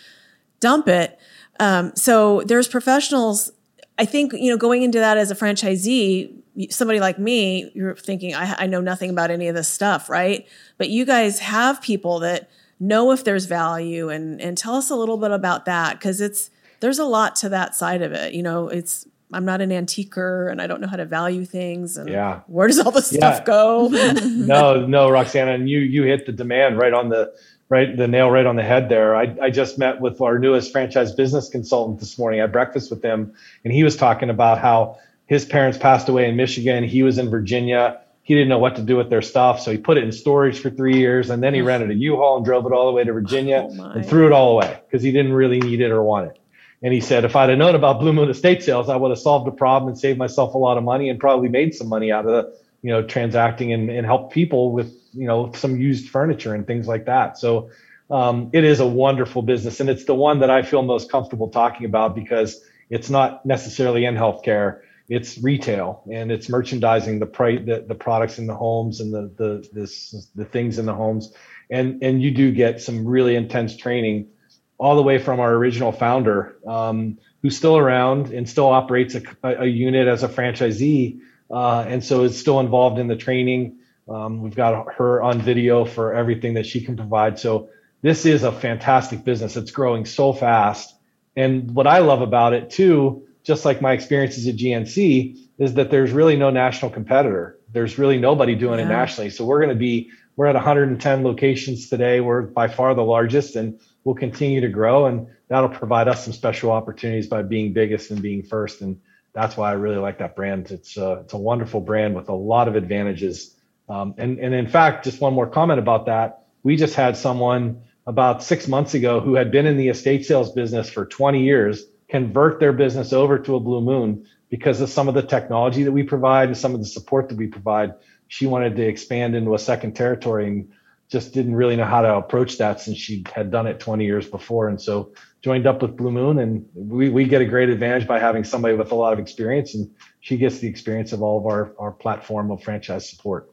dump 0.59 0.87
it. 0.87 1.19
Um, 1.59 1.95
so 1.95 2.41
there's 2.47 2.67
professionals. 2.67 3.51
I 3.99 4.05
think 4.05 4.33
you 4.33 4.49
know, 4.49 4.57
going 4.57 4.81
into 4.81 4.97
that 4.97 5.17
as 5.17 5.29
a 5.29 5.35
franchisee, 5.35 6.38
somebody 6.69 6.99
like 6.99 7.19
me, 7.19 7.71
you're 7.73 7.95
thinking, 7.95 8.35
I, 8.35 8.55
I 8.59 8.67
know 8.67 8.81
nothing 8.81 9.09
about 9.09 9.31
any 9.31 9.47
of 9.47 9.55
this 9.55 9.67
stuff, 9.67 10.09
right? 10.09 10.47
But 10.77 10.89
you 10.89 11.05
guys 11.05 11.39
have 11.39 11.81
people 11.81 12.19
that 12.19 12.49
know 12.79 13.11
if 13.11 13.23
there's 13.23 13.45
value 13.45 14.09
and 14.09 14.39
and 14.41 14.57
tell 14.57 14.75
us 14.75 14.89
a 14.89 14.95
little 14.95 15.17
bit 15.17 15.31
about 15.31 15.65
that 15.65 15.99
because 15.99 16.21
it's 16.21 16.49
there's 16.79 16.99
a 16.99 17.05
lot 17.05 17.35
to 17.37 17.49
that 17.49 17.75
side 17.75 18.01
of 18.01 18.13
it. 18.13 18.33
You 18.33 18.43
know, 18.43 18.69
it's 18.69 19.05
I'm 19.33 19.45
not 19.45 19.61
an 19.61 19.71
antiquer 19.71 20.47
and 20.49 20.61
I 20.61 20.67
don't 20.67 20.81
know 20.81 20.87
how 20.87 20.95
to 20.95 21.05
value 21.05 21.45
things 21.45 21.97
and 21.97 22.09
yeah. 22.09 22.41
where 22.47 22.67
does 22.67 22.79
all 22.79 22.91
this 22.91 23.11
yeah. 23.11 23.17
stuff 23.17 23.45
go? 23.45 23.87
no, 24.23 24.85
no, 24.85 25.09
Roxana, 25.09 25.53
and 25.53 25.69
you 25.69 25.79
you 25.79 26.03
hit 26.03 26.25
the 26.25 26.31
demand 26.31 26.77
right 26.77 26.93
on 26.93 27.09
the 27.09 27.31
right 27.69 27.95
the 27.95 28.07
nail 28.07 28.31
right 28.31 28.45
on 28.45 28.55
the 28.55 28.63
head 28.63 28.89
there. 28.89 29.15
I, 29.15 29.35
I 29.41 29.49
just 29.49 29.77
met 29.77 30.01
with 30.01 30.21
our 30.21 30.39
newest 30.39 30.71
franchise 30.71 31.11
business 31.11 31.49
consultant 31.49 31.99
this 31.99 32.17
morning. 32.17 32.39
I 32.39 32.43
had 32.43 32.51
breakfast 32.51 32.89
with 32.89 33.03
him 33.03 33.33
and 33.63 33.73
he 33.73 33.83
was 33.83 33.95
talking 33.95 34.29
about 34.29 34.57
how 34.57 34.97
his 35.29 35.45
parents 35.45 35.77
passed 35.77 36.09
away 36.09 36.27
in 36.27 36.35
Michigan. 36.35 36.83
He 36.83 37.03
was 37.03 37.19
in 37.19 37.29
Virginia. 37.29 38.01
He 38.23 38.33
didn't 38.33 38.49
know 38.49 38.57
what 38.57 38.77
to 38.77 38.81
do 38.81 38.97
with 38.97 39.11
their 39.11 39.21
stuff, 39.21 39.61
so 39.61 39.71
he 39.71 39.77
put 39.77 39.97
it 39.97 40.03
in 40.03 40.11
storage 40.11 40.59
for 40.59 40.71
three 40.71 40.97
years, 40.97 41.29
and 41.29 41.41
then 41.43 41.53
he 41.53 41.61
rented 41.61 41.91
a 41.91 41.93
U-Haul 41.93 42.37
and 42.37 42.45
drove 42.45 42.65
it 42.65 42.71
all 42.71 42.87
the 42.87 42.93
way 42.93 43.03
to 43.03 43.13
Virginia 43.13 43.67
oh 43.69 43.91
and 43.91 44.03
threw 44.03 44.25
it 44.25 44.31
all 44.31 44.53
away 44.53 44.81
because 44.87 45.03
he 45.03 45.11
didn't 45.11 45.33
really 45.33 45.59
need 45.59 45.81
it 45.81 45.91
or 45.91 46.01
want 46.01 46.31
it. 46.31 46.39
And 46.81 46.93
he 46.93 46.99
said, 46.99 47.25
if 47.25 47.35
I'd 47.35 47.49
have 47.49 47.59
known 47.59 47.75
about 47.75 47.99
Blue 47.99 48.11
Moon 48.11 48.27
estate 48.27 48.63
sales, 48.63 48.89
I 48.89 48.95
would 48.95 49.11
have 49.11 49.19
solved 49.19 49.45
the 49.45 49.51
problem 49.51 49.89
and 49.89 49.99
saved 49.99 50.17
myself 50.17 50.55
a 50.55 50.57
lot 50.57 50.79
of 50.79 50.83
money 50.83 51.09
and 51.09 51.19
probably 51.19 51.49
made 51.49 51.75
some 51.75 51.89
money 51.89 52.11
out 52.11 52.25
of 52.25 52.31
the, 52.31 52.57
you 52.81 52.91
know, 52.91 53.03
transacting 53.03 53.71
and, 53.71 53.91
and 53.91 54.07
help 54.07 54.33
people 54.33 54.71
with, 54.71 54.91
you 55.13 55.27
know, 55.27 55.51
some 55.53 55.79
used 55.79 56.09
furniture 56.09 56.55
and 56.55 56.65
things 56.65 56.87
like 56.87 57.05
that. 57.05 57.37
So 57.37 57.69
um, 58.09 58.49
it 58.51 58.63
is 58.63 58.79
a 58.79 58.87
wonderful 58.87 59.43
business. 59.43 59.79
And 59.79 59.89
it's 59.89 60.05
the 60.05 60.15
one 60.15 60.39
that 60.39 60.49
I 60.49 60.63
feel 60.63 60.81
most 60.81 61.11
comfortable 61.11 61.49
talking 61.49 61.85
about 61.85 62.15
because 62.15 62.61
it's 62.89 63.09
not 63.09 63.45
necessarily 63.45 64.05
in 64.05 64.15
healthcare. 64.15 64.79
It's 65.09 65.37
retail 65.39 66.03
and 66.11 66.31
it's 66.31 66.49
merchandising 66.49 67.19
the 67.19 67.25
price, 67.25 67.59
the, 67.65 67.83
the 67.87 67.95
products 67.95 68.37
in 68.37 68.47
the 68.47 68.55
homes 68.55 69.01
and 69.01 69.13
the, 69.13 69.33
the, 69.35 69.69
this, 69.73 70.29
the 70.35 70.45
things 70.45 70.77
in 70.77 70.85
the 70.85 70.93
homes. 70.93 71.33
And, 71.69 72.03
and 72.03 72.21
you 72.21 72.31
do 72.31 72.51
get 72.51 72.81
some 72.81 73.05
really 73.05 73.35
intense 73.35 73.75
training 73.75 74.29
all 74.77 74.95
the 74.95 75.03
way 75.03 75.17
from 75.17 75.39
our 75.39 75.53
original 75.53 75.91
founder, 75.91 76.57
um, 76.65 77.17
who's 77.41 77.57
still 77.57 77.77
around 77.77 78.31
and 78.31 78.47
still 78.47 78.67
operates 78.67 79.15
a, 79.15 79.21
a 79.43 79.65
unit 79.65 80.07
as 80.07 80.23
a 80.23 80.29
franchisee, 80.29 81.19
uh, 81.51 81.83
and 81.87 82.03
so 82.03 82.23
is 82.23 82.39
still 82.39 82.59
involved 82.59 82.99
in 82.99 83.07
the 83.07 83.15
training. 83.15 83.79
Um, 84.07 84.41
we've 84.41 84.55
got 84.55 84.93
her 84.93 85.21
on 85.21 85.41
video 85.41 85.85
for 85.85 86.13
everything 86.13 86.53
that 86.53 86.65
she 86.65 86.81
can 86.81 86.95
provide. 86.95 87.39
So 87.39 87.69
this 88.01 88.25
is 88.25 88.43
a 88.43 88.51
fantastic 88.51 89.23
business. 89.23 89.57
It's 89.57 89.71
growing 89.71 90.05
so 90.05 90.33
fast. 90.33 90.95
And 91.35 91.71
what 91.71 91.87
I 91.87 91.99
love 91.99 92.21
about 92.21 92.53
it 92.53 92.69
too, 92.69 93.27
just 93.49 93.65
like 93.65 93.81
my 93.81 93.93
experiences 93.93 94.47
at 94.47 94.55
GNC, 94.57 95.35
is 95.57 95.73
that 95.73 95.89
there's 95.89 96.11
really 96.11 96.35
no 96.35 96.51
national 96.51 96.91
competitor. 96.91 97.57
There's 97.73 97.97
really 97.97 98.19
nobody 98.19 98.53
doing 98.53 98.77
yeah. 98.77 98.85
it 98.85 98.89
nationally. 98.89 99.31
So 99.31 99.43
we're 99.43 99.57
going 99.57 99.69
to 99.69 99.75
be 99.75 100.11
we're 100.35 100.45
at 100.45 100.53
110 100.53 101.23
locations 101.23 101.89
today. 101.89 102.21
We're 102.21 102.43
by 102.43 102.67
far 102.67 102.93
the 102.93 103.01
largest, 103.01 103.55
and 103.55 103.79
we'll 104.03 104.13
continue 104.13 104.61
to 104.61 104.69
grow. 104.69 105.07
And 105.07 105.25
that'll 105.47 105.69
provide 105.69 106.07
us 106.07 106.25
some 106.25 106.31
special 106.31 106.69
opportunities 106.69 107.25
by 107.25 107.41
being 107.41 107.73
biggest 107.73 108.11
and 108.11 108.21
being 108.21 108.43
first. 108.43 108.81
And 108.81 109.01
that's 109.33 109.57
why 109.57 109.71
I 109.71 109.73
really 109.73 109.97
like 109.97 110.19
that 110.19 110.35
brand. 110.35 110.69
It's 110.69 110.95
a, 110.95 111.13
it's 111.23 111.33
a 111.33 111.37
wonderful 111.37 111.81
brand 111.81 112.13
with 112.13 112.29
a 112.29 112.35
lot 112.35 112.67
of 112.67 112.75
advantages. 112.75 113.55
Um, 113.89 114.13
and, 114.19 114.37
and 114.37 114.53
in 114.53 114.67
fact, 114.67 115.05
just 115.05 115.19
one 115.19 115.33
more 115.33 115.47
comment 115.47 115.79
about 115.79 116.05
that. 116.05 116.45
We 116.61 116.75
just 116.75 116.93
had 116.93 117.17
someone 117.17 117.81
about 118.05 118.43
six 118.43 118.67
months 118.67 118.93
ago 118.93 119.19
who 119.21 119.33
had 119.33 119.49
been 119.49 119.65
in 119.65 119.77
the 119.77 119.87
estate 119.89 120.27
sales 120.27 120.51
business 120.51 120.87
for 120.87 121.07
20 121.07 121.43
years 121.43 121.83
convert 122.09 122.59
their 122.59 122.73
business 122.73 123.13
over 123.13 123.39
to 123.39 123.55
a 123.55 123.59
Blue 123.59 123.81
Moon 123.81 124.25
because 124.49 124.81
of 124.81 124.89
some 124.89 125.07
of 125.07 125.13
the 125.13 125.21
technology 125.21 125.83
that 125.83 125.91
we 125.91 126.03
provide 126.03 126.49
and 126.49 126.57
some 126.57 126.73
of 126.73 126.79
the 126.79 126.85
support 126.85 127.29
that 127.29 127.37
we 127.37 127.47
provide 127.47 127.93
she 128.27 128.45
wanted 128.45 128.75
to 128.75 128.83
expand 128.83 129.35
into 129.35 129.53
a 129.55 129.59
second 129.59 129.95
territory 129.95 130.47
and 130.47 130.71
just 131.09 131.33
didn't 131.33 131.55
really 131.55 131.75
know 131.75 131.85
how 131.85 132.01
to 132.01 132.15
approach 132.15 132.59
that 132.59 132.79
since 132.79 132.97
she 132.97 133.25
had 133.33 133.49
done 133.49 133.65
it 133.65 133.79
20 133.79 134.05
years 134.05 134.29
before. 134.29 134.69
And 134.69 134.79
so 134.79 135.11
joined 135.41 135.65
up 135.65 135.81
with 135.81 135.97
Blue 135.97 136.11
Moon 136.11 136.37
and 136.37 136.67
we, 136.75 137.09
we 137.09 137.25
get 137.25 137.41
a 137.41 137.45
great 137.45 137.69
advantage 137.69 138.07
by 138.07 138.19
having 138.19 138.43
somebody 138.43 138.75
with 138.75 138.91
a 138.91 138.95
lot 138.95 139.13
of 139.13 139.19
experience 139.19 139.73
and 139.73 139.89
she 140.19 140.37
gets 140.37 140.59
the 140.59 140.67
experience 140.67 141.11
of 141.11 141.23
all 141.23 141.39
of 141.39 141.47
our, 141.47 141.73
our 141.79 141.91
platform 141.91 142.51
of 142.51 142.61
franchise 142.61 143.09
support. 143.09 143.51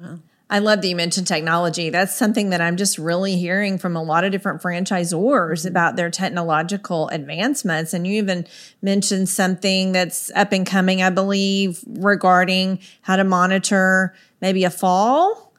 Wow. 0.00 0.18
I 0.50 0.60
love 0.60 0.80
that 0.80 0.88
you 0.88 0.96
mentioned 0.96 1.26
technology. 1.26 1.90
That's 1.90 2.14
something 2.14 2.50
that 2.50 2.62
I'm 2.62 2.78
just 2.78 2.96
really 2.96 3.36
hearing 3.36 3.76
from 3.76 3.96
a 3.96 4.02
lot 4.02 4.24
of 4.24 4.32
different 4.32 4.62
franchisors 4.62 5.66
about 5.66 5.96
their 5.96 6.10
technological 6.10 7.08
advancements. 7.08 7.92
And 7.92 8.06
you 8.06 8.14
even 8.14 8.46
mentioned 8.80 9.28
something 9.28 9.92
that's 9.92 10.30
up 10.34 10.52
and 10.52 10.66
coming, 10.66 11.02
I 11.02 11.10
believe, 11.10 11.84
regarding 11.86 12.78
how 13.02 13.16
to 13.16 13.24
monitor 13.24 14.14
maybe 14.40 14.64
a 14.64 14.70
fall. 14.70 15.52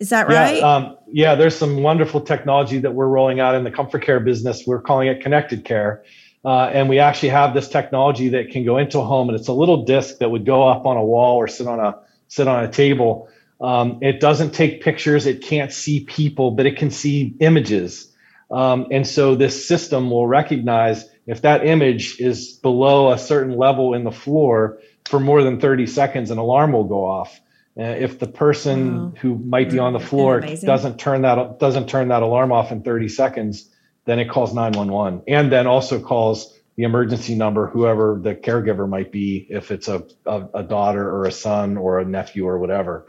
Is 0.00 0.10
that 0.10 0.28
right? 0.28 0.58
Yeah, 0.58 0.74
um, 0.74 0.96
yeah, 1.10 1.34
there's 1.34 1.56
some 1.56 1.82
wonderful 1.82 2.20
technology 2.20 2.78
that 2.78 2.92
we're 2.92 3.08
rolling 3.08 3.40
out 3.40 3.54
in 3.54 3.64
the 3.64 3.70
ComForCare 3.70 4.22
business. 4.22 4.66
We're 4.66 4.82
calling 4.82 5.08
it 5.08 5.22
connected 5.22 5.64
care. 5.64 6.04
Uh, 6.44 6.70
and 6.72 6.88
we 6.88 6.98
actually 6.98 7.28
have 7.30 7.54
this 7.54 7.68
technology 7.68 8.28
that 8.30 8.50
can 8.50 8.64
go 8.64 8.78
into 8.78 8.98
a 8.98 9.04
home 9.04 9.28
and 9.28 9.38
it's 9.38 9.48
a 9.48 9.52
little 9.52 9.84
disc 9.84 10.18
that 10.18 10.30
would 10.30 10.46
go 10.46 10.66
up 10.66 10.86
on 10.86 10.96
a 10.96 11.04
wall 11.04 11.36
or 11.36 11.48
sit 11.48 11.66
on 11.66 11.80
a 11.80 11.98
sit 12.28 12.48
on 12.48 12.64
a 12.64 12.68
table 12.70 13.28
um, 13.60 13.98
it 14.00 14.20
doesn't 14.20 14.52
take 14.52 14.82
pictures. 14.82 15.26
It 15.26 15.42
can't 15.42 15.72
see 15.72 16.04
people, 16.04 16.52
but 16.52 16.66
it 16.66 16.76
can 16.78 16.90
see 16.90 17.34
images. 17.40 18.10
Um, 18.50 18.86
and 18.90 19.06
so 19.06 19.34
this 19.34 19.66
system 19.66 20.10
will 20.10 20.26
recognize 20.26 21.08
if 21.26 21.42
that 21.42 21.64
image 21.64 22.18
is 22.18 22.54
below 22.54 23.12
a 23.12 23.18
certain 23.18 23.56
level 23.56 23.94
in 23.94 24.04
the 24.04 24.10
floor 24.10 24.80
for 25.04 25.20
more 25.20 25.42
than 25.42 25.60
30 25.60 25.86
seconds, 25.86 26.30
an 26.30 26.38
alarm 26.38 26.72
will 26.72 26.84
go 26.84 27.04
off. 27.04 27.40
Uh, 27.78 27.84
if 27.84 28.18
the 28.18 28.26
person 28.26 29.14
who 29.20 29.38
might 29.38 29.70
be 29.70 29.78
on 29.78 29.92
the 29.92 30.00
floor 30.00 30.40
doesn't 30.40 30.98
turn 30.98 31.22
that 31.22 31.60
doesn't 31.60 31.88
turn 31.88 32.08
that 32.08 32.22
alarm 32.22 32.50
off 32.50 32.72
in 32.72 32.82
30 32.82 33.08
seconds, 33.08 33.70
then 34.06 34.18
it 34.18 34.28
calls 34.28 34.52
911 34.52 35.22
and 35.28 35.52
then 35.52 35.68
also 35.68 36.00
calls 36.00 36.58
the 36.76 36.82
emergency 36.82 37.34
number, 37.34 37.68
whoever 37.68 38.18
the 38.20 38.34
caregiver 38.34 38.88
might 38.88 39.12
be, 39.12 39.46
if 39.50 39.70
it's 39.70 39.86
a, 39.86 40.04
a, 40.26 40.48
a 40.54 40.62
daughter 40.62 41.08
or 41.08 41.26
a 41.26 41.32
son 41.32 41.76
or 41.76 42.00
a 42.00 42.04
nephew 42.04 42.46
or 42.46 42.58
whatever. 42.58 43.06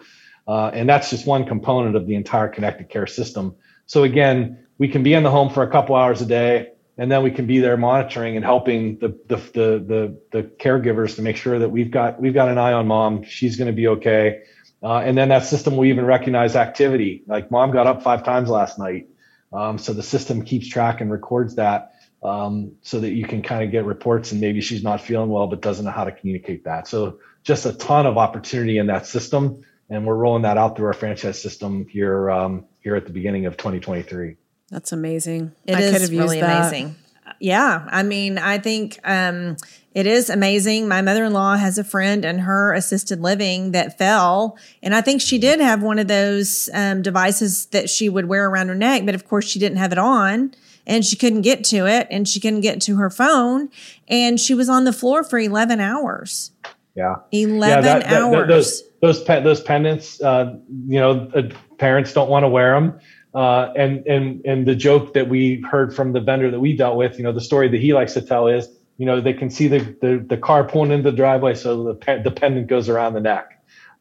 Uh, 0.51 0.69
and 0.73 0.89
that's 0.89 1.09
just 1.09 1.25
one 1.25 1.45
component 1.45 1.95
of 1.95 2.05
the 2.05 2.13
entire 2.13 2.49
connected 2.49 2.89
care 2.89 3.07
system. 3.07 3.55
So 3.85 4.03
again, 4.03 4.67
we 4.77 4.89
can 4.89 5.01
be 5.01 5.13
in 5.13 5.23
the 5.23 5.31
home 5.31 5.49
for 5.49 5.63
a 5.63 5.71
couple 5.71 5.95
hours 5.95 6.21
a 6.21 6.25
day, 6.25 6.73
and 6.97 7.09
then 7.09 7.23
we 7.23 7.31
can 7.31 7.47
be 7.47 7.59
there 7.59 7.77
monitoring 7.77 8.35
and 8.35 8.43
helping 8.43 8.99
the 8.99 9.17
the 9.27 9.37
the 9.37 9.85
the, 9.91 10.21
the 10.33 10.43
caregivers 10.43 11.15
to 11.15 11.21
make 11.21 11.37
sure 11.37 11.57
that 11.57 11.69
we've 11.69 11.89
got 11.89 12.19
we've 12.19 12.33
got 12.33 12.49
an 12.49 12.57
eye 12.57 12.73
on 12.73 12.85
mom. 12.85 13.23
She's 13.23 13.55
going 13.55 13.67
to 13.67 13.73
be 13.73 13.87
okay. 13.87 14.41
Uh, 14.83 14.97
and 14.97 15.17
then 15.17 15.29
that 15.29 15.45
system 15.45 15.77
will 15.77 15.85
even 15.85 16.05
recognize 16.05 16.57
activity. 16.57 17.23
Like 17.27 17.49
mom 17.49 17.71
got 17.71 17.87
up 17.87 18.03
five 18.03 18.25
times 18.25 18.49
last 18.49 18.77
night. 18.77 19.07
Um, 19.53 19.77
so 19.77 19.93
the 19.93 20.03
system 20.03 20.43
keeps 20.43 20.67
track 20.67 20.99
and 20.99 21.09
records 21.09 21.55
that 21.55 21.93
um, 22.21 22.73
so 22.81 22.99
that 22.99 23.11
you 23.11 23.25
can 23.25 23.41
kind 23.41 23.63
of 23.63 23.71
get 23.71 23.85
reports 23.85 24.33
and 24.33 24.41
maybe 24.41 24.59
she's 24.59 24.83
not 24.83 24.99
feeling 24.99 25.29
well 25.29 25.47
but 25.47 25.61
doesn't 25.61 25.85
know 25.85 25.91
how 25.91 26.03
to 26.03 26.11
communicate 26.11 26.65
that. 26.65 26.89
So 26.89 27.19
just 27.43 27.65
a 27.65 27.71
ton 27.71 28.05
of 28.05 28.17
opportunity 28.17 28.79
in 28.79 28.87
that 28.87 29.05
system 29.05 29.63
and 29.91 30.05
we're 30.05 30.15
rolling 30.15 30.43
that 30.43 30.57
out 30.57 30.75
through 30.75 30.87
our 30.87 30.93
franchise 30.93 31.39
system 31.39 31.85
here 31.87 32.31
um, 32.31 32.65
here 32.79 32.95
at 32.95 33.05
the 33.05 33.11
beginning 33.11 33.45
of 33.45 33.57
2023. 33.57 34.37
That's 34.69 34.93
amazing. 34.93 35.51
It 35.67 35.75
I 35.75 35.81
is 35.81 36.09
really 36.09 36.39
amazing. 36.39 36.95
Yeah, 37.39 37.87
I 37.89 38.03
mean, 38.03 38.37
I 38.37 38.57
think 38.57 38.99
um, 39.03 39.57
it 39.93 40.07
is 40.07 40.29
amazing. 40.29 40.87
My 40.87 41.01
mother 41.01 41.25
in 41.25 41.33
law 41.33 41.55
has 41.55 41.77
a 41.77 41.83
friend 41.83 42.23
in 42.23 42.39
her 42.39 42.73
assisted 42.73 43.19
living 43.19 43.71
that 43.71 43.97
fell, 43.97 44.57
and 44.81 44.95
I 44.95 45.01
think 45.01 45.21
she 45.21 45.37
did 45.37 45.59
have 45.59 45.83
one 45.83 45.99
of 45.99 46.07
those 46.07 46.69
um, 46.73 47.01
devices 47.01 47.67
that 47.67 47.89
she 47.89 48.09
would 48.09 48.25
wear 48.25 48.49
around 48.49 48.69
her 48.69 48.75
neck, 48.75 49.05
but 49.05 49.13
of 49.13 49.27
course 49.27 49.45
she 49.45 49.59
didn't 49.59 49.77
have 49.77 49.91
it 49.91 49.97
on 49.97 50.53
and 50.87 51.05
she 51.05 51.15
couldn't 51.15 51.41
get 51.41 51.63
to 51.65 51.85
it 51.85 52.07
and 52.09 52.27
she 52.27 52.39
couldn't 52.39 52.61
get 52.61 52.81
to 52.81 52.95
her 52.95 53.09
phone 53.09 53.69
and 54.07 54.39
she 54.39 54.53
was 54.53 54.67
on 54.67 54.83
the 54.83 54.91
floor 54.93 55.23
for 55.23 55.37
11 55.37 55.79
hours 55.79 56.50
yeah. 56.95 57.15
11 57.31 57.83
yeah, 57.85 57.99
that, 57.99 58.11
hours 58.11 58.31
that, 58.31 58.47
those 58.47 58.83
those 59.01 59.23
pe- 59.23 59.43
those 59.43 59.61
pendants 59.61 60.21
uh, 60.21 60.55
you 60.87 60.99
know 60.99 61.29
uh, 61.33 61.43
parents 61.77 62.13
don't 62.13 62.29
want 62.29 62.43
to 62.43 62.47
wear 62.47 62.73
them 62.73 62.99
uh, 63.33 63.71
and 63.75 64.05
and 64.07 64.45
and 64.45 64.65
the 64.65 64.75
joke 64.75 65.13
that 65.13 65.29
we 65.29 65.61
heard 65.69 65.95
from 65.95 66.13
the 66.13 66.19
vendor 66.19 66.51
that 66.51 66.59
we 66.59 66.75
dealt 66.75 66.97
with 66.97 67.17
you 67.17 67.23
know 67.23 67.31
the 67.31 67.41
story 67.41 67.67
that 67.69 67.79
he 67.79 67.93
likes 67.93 68.13
to 68.13 68.21
tell 68.21 68.47
is 68.47 68.69
you 68.97 69.05
know 69.05 69.21
they 69.21 69.33
can 69.33 69.49
see 69.49 69.67
the 69.67 69.79
the, 70.01 70.23
the 70.27 70.37
car 70.37 70.63
pulling 70.63 70.91
into 70.91 71.09
the 71.09 71.15
driveway 71.15 71.55
so 71.55 71.83
the 71.83 71.95
pe- 71.95 72.21
the 72.21 72.31
pendant 72.31 72.67
goes 72.67 72.89
around 72.89 73.13
the 73.13 73.21
neck 73.21 73.50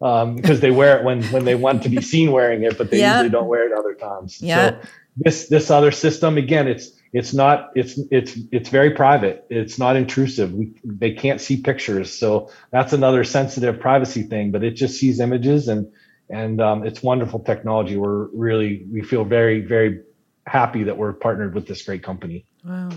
um, 0.01 0.37
because 0.37 0.61
they 0.61 0.71
wear 0.71 0.99
it 0.99 1.05
when 1.05 1.23
when 1.25 1.45
they 1.45 1.55
want 1.55 1.83
to 1.83 1.89
be 1.89 2.01
seen 2.01 2.33
wearing 2.33 2.63
it 2.63 2.79
but 2.79 2.91
they 2.91 3.05
usually 3.05 3.29
don't 3.29 3.49
wear 3.49 3.67
it 3.71 3.79
other 3.79 3.95
times. 3.95 4.41
Yeah. 4.41 4.81
so 4.83 4.89
this 5.17 5.49
this 5.49 5.71
other 5.71 5.91
system 5.91 6.39
again 6.39 6.69
it's 6.69 6.93
it's 7.13 7.35
not 7.35 7.71
it's 7.75 7.99
it's 8.11 8.39
it's 8.53 8.69
very 8.69 8.91
private. 8.91 9.45
It's 9.51 9.79
not 9.79 9.97
intrusive. 9.97 10.53
We, 10.53 10.73
they 10.85 11.13
can't 11.13 11.41
see 11.41 11.61
pictures. 11.61 12.17
So 12.17 12.51
that's 12.71 12.93
another 12.93 13.25
sensitive 13.25 13.81
privacy 13.81 14.23
thing 14.23 14.51
but 14.51 14.65
it 14.65 14.73
just 14.73 14.99
sees 14.99 15.21
images 15.21 15.69
and 15.69 15.91
and 16.29 16.61
um, 16.61 16.87
it's 16.87 17.03
wonderful 17.03 17.41
technology. 17.41 17.97
We're 17.97 18.27
really 18.29 18.87
we 18.91 19.03
feel 19.03 19.25
very 19.25 19.61
very 19.61 20.03
happy 20.47 20.85
that 20.85 20.97
we're 20.97 21.13
partnered 21.13 21.55
with 21.55 21.67
this 21.67 21.83
great 21.83 22.03
company. 22.03 22.47
Wow 22.65 22.91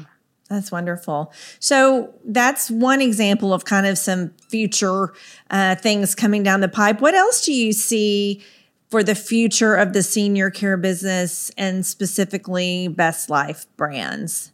That's 0.50 0.72
wonderful. 0.72 1.34
So 1.60 2.14
that's 2.26 2.70
one 2.70 3.02
example 3.02 3.54
of 3.54 3.66
kind 3.66 3.88
of 3.88 3.98
some 3.98 4.32
future 4.50 5.14
uh, 5.50 5.76
things 5.76 6.16
coming 6.16 6.44
down 6.44 6.62
the 6.62 6.68
pipe. 6.68 7.02
What 7.02 7.16
else 7.16 7.46
do 7.46 7.54
you 7.54 7.74
see 7.74 8.44
for 8.90 9.04
the 9.04 9.16
future 9.16 9.74
of 9.74 9.94
the 9.94 10.04
senior 10.04 10.52
care 10.52 10.78
business 10.78 11.50
and 11.58 11.86
specifically 11.86 12.88
Best 12.88 13.30
Life 13.30 13.66
brands? 13.78 14.52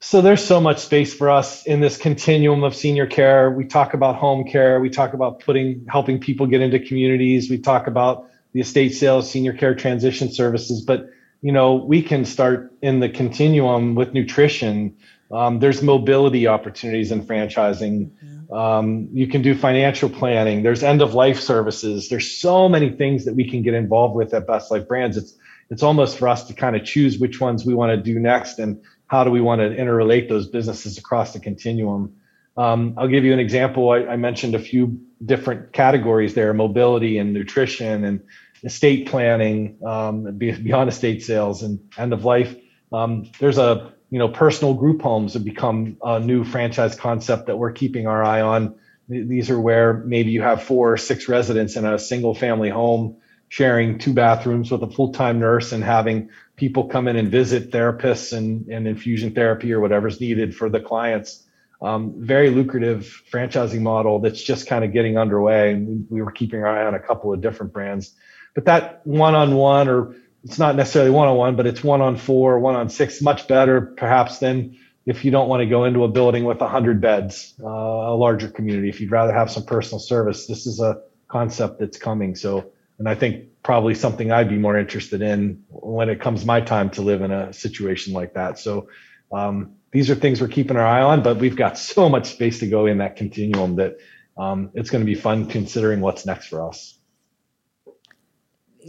So 0.00 0.22
there's 0.22 0.42
so 0.42 0.60
much 0.60 0.78
space 0.78 1.12
for 1.12 1.28
us 1.28 1.66
in 1.66 1.80
this 1.80 1.98
continuum 1.98 2.64
of 2.64 2.74
senior 2.74 3.06
care. 3.06 3.50
We 3.50 3.66
talk 3.66 3.92
about 3.92 4.16
home 4.16 4.44
care. 4.44 4.80
We 4.80 4.88
talk 4.88 5.12
about 5.12 5.40
putting 5.40 5.86
helping 5.88 6.18
people 6.18 6.46
get 6.46 6.62
into 6.62 6.80
communities. 6.80 7.50
We 7.50 7.58
talk 7.58 7.86
about 7.86 8.30
the 8.54 8.60
estate 8.60 8.94
sales, 8.94 9.30
senior 9.30 9.52
care 9.52 9.74
transition 9.74 10.32
services. 10.32 10.80
But 10.80 11.10
you 11.42 11.52
know, 11.52 11.74
we 11.74 12.02
can 12.02 12.24
start 12.24 12.72
in 12.82 13.00
the 13.00 13.08
continuum 13.08 13.94
with 13.94 14.12
nutrition. 14.12 14.96
Um, 15.30 15.58
there's 15.58 15.82
mobility 15.82 16.46
opportunities 16.46 17.12
in 17.12 17.24
franchising. 17.24 18.10
Um, 18.52 19.08
you 19.12 19.28
can 19.28 19.42
do 19.42 19.54
financial 19.54 20.10
planning. 20.10 20.62
There's 20.62 20.82
end 20.82 21.02
of 21.02 21.14
life 21.14 21.40
services. 21.40 22.08
There's 22.08 22.30
so 22.30 22.68
many 22.68 22.90
things 22.90 23.24
that 23.24 23.34
we 23.34 23.48
can 23.48 23.62
get 23.62 23.74
involved 23.74 24.16
with 24.16 24.34
at 24.34 24.46
Best 24.46 24.70
Life 24.70 24.88
Brands. 24.88 25.16
It's 25.16 25.36
it's 25.70 25.84
almost 25.84 26.18
for 26.18 26.26
us 26.26 26.48
to 26.48 26.52
kind 26.52 26.74
of 26.74 26.84
choose 26.84 27.20
which 27.20 27.40
ones 27.40 27.64
we 27.64 27.74
want 27.74 27.90
to 27.90 27.96
do 27.96 28.18
next 28.18 28.58
and 28.58 28.82
how 29.06 29.22
do 29.22 29.30
we 29.30 29.40
want 29.40 29.60
to 29.60 29.68
interrelate 29.68 30.28
those 30.28 30.48
businesses 30.48 30.98
across 30.98 31.32
the 31.32 31.38
continuum. 31.38 32.12
Um, 32.56 32.94
I'll 32.98 33.06
give 33.06 33.24
you 33.24 33.32
an 33.32 33.38
example. 33.38 33.90
I, 33.90 33.98
I, 33.98 34.16
mentioned 34.16 34.56
a 34.56 34.58
few 34.58 35.00
different 35.24 35.72
categories 35.72 36.34
there: 36.34 36.52
mobility 36.52 37.18
and 37.18 37.32
nutrition 37.32 38.04
and 38.04 38.20
estate 38.62 39.08
planning, 39.08 39.78
um, 39.84 40.36
beyond 40.36 40.88
estate 40.88 41.22
sales 41.22 41.62
and 41.62 41.80
end 41.96 42.12
of 42.12 42.24
life. 42.24 42.54
Um, 42.92 43.30
there's 43.38 43.58
a 43.58 43.92
you 44.10 44.18
know 44.18 44.28
personal 44.28 44.74
group 44.74 45.02
homes 45.02 45.34
have 45.34 45.44
become 45.44 45.96
a 46.02 46.20
new 46.20 46.44
franchise 46.44 46.94
concept 46.94 47.46
that 47.46 47.56
we're 47.56 47.72
keeping 47.72 48.06
our 48.06 48.22
eye 48.22 48.40
on. 48.40 48.74
These 49.08 49.50
are 49.50 49.60
where 49.60 49.94
maybe 49.94 50.30
you 50.30 50.42
have 50.42 50.62
four 50.62 50.92
or 50.92 50.96
six 50.96 51.28
residents 51.28 51.76
in 51.76 51.84
a 51.84 51.98
single 51.98 52.34
family 52.34 52.70
home 52.70 53.16
sharing 53.50 53.98
two 53.98 54.14
bathrooms 54.14 54.70
with 54.70 54.80
a 54.84 54.88
full-time 54.88 55.40
nurse 55.40 55.72
and 55.72 55.82
having 55.82 56.30
people 56.54 56.86
come 56.86 57.08
in 57.08 57.16
and 57.16 57.32
visit 57.32 57.72
therapists 57.72 58.32
and, 58.32 58.68
and 58.68 58.86
infusion 58.86 59.34
therapy 59.34 59.72
or 59.72 59.80
whatever's 59.80 60.20
needed 60.20 60.54
for 60.54 60.70
the 60.70 60.78
clients. 60.78 61.44
Um, 61.82 62.14
very 62.16 62.50
lucrative 62.50 63.22
franchising 63.32 63.80
model 63.80 64.20
that's 64.20 64.40
just 64.40 64.68
kind 64.68 64.84
of 64.84 64.92
getting 64.92 65.18
underway. 65.18 65.72
And 65.72 65.88
we, 65.88 66.18
we 66.18 66.22
were 66.22 66.30
keeping 66.30 66.62
our 66.62 66.68
eye 66.68 66.86
on 66.86 66.94
a 66.94 67.00
couple 67.00 67.32
of 67.32 67.40
different 67.40 67.72
brands. 67.72 68.14
But 68.54 68.64
that 68.66 69.06
one-on-one 69.06 69.88
or 69.88 70.16
it's 70.44 70.58
not 70.58 70.74
necessarily 70.74 71.10
one-on-one, 71.10 71.56
but 71.56 71.66
it's 71.66 71.84
one 71.84 72.00
on 72.00 72.16
four, 72.16 72.58
one 72.58 72.74
on 72.74 72.88
six, 72.88 73.20
much 73.20 73.46
better 73.46 73.80
perhaps 73.96 74.38
than 74.38 74.78
if 75.06 75.24
you 75.24 75.30
don't 75.30 75.48
want 75.48 75.60
to 75.60 75.66
go 75.66 75.84
into 75.84 76.04
a 76.04 76.08
building 76.08 76.44
with 76.44 76.60
100 76.60 77.00
beds, 77.00 77.54
uh, 77.62 77.66
a 77.66 78.16
larger 78.16 78.48
community. 78.48 78.88
If 78.88 79.00
you'd 79.00 79.10
rather 79.10 79.32
have 79.32 79.50
some 79.50 79.64
personal 79.64 79.98
service, 79.98 80.46
this 80.46 80.66
is 80.66 80.80
a 80.80 81.02
concept 81.28 81.78
that's 81.78 81.98
coming. 81.98 82.34
So 82.34 82.72
and 83.00 83.08
I 83.08 83.14
think 83.14 83.62
probably 83.62 83.94
something 83.94 84.30
I'd 84.30 84.50
be 84.50 84.58
more 84.58 84.78
interested 84.78 85.22
in 85.22 85.64
when 85.70 86.10
it 86.10 86.20
comes 86.20 86.44
my 86.44 86.60
time 86.60 86.90
to 86.90 87.02
live 87.02 87.22
in 87.22 87.30
a 87.30 87.50
situation 87.50 88.12
like 88.12 88.34
that. 88.34 88.58
So 88.58 88.90
um, 89.32 89.76
these 89.90 90.10
are 90.10 90.14
things 90.14 90.40
we're 90.40 90.48
keeping 90.48 90.76
our 90.76 90.86
eye 90.86 91.00
on, 91.00 91.22
but 91.22 91.38
we've 91.38 91.56
got 91.56 91.78
so 91.92 92.10
much 92.10 92.32
space 92.32 92.60
to 92.60 92.68
go 92.68 92.84
in 92.84 92.98
that 92.98 93.16
continuum 93.16 93.76
that 93.76 93.96
um, 94.36 94.70
it's 94.74 94.90
going 94.90 95.00
to 95.00 95.06
be 95.06 95.14
fun 95.14 95.46
considering 95.46 96.02
what's 96.02 96.26
next 96.26 96.48
for 96.48 96.68
us. 96.68 96.99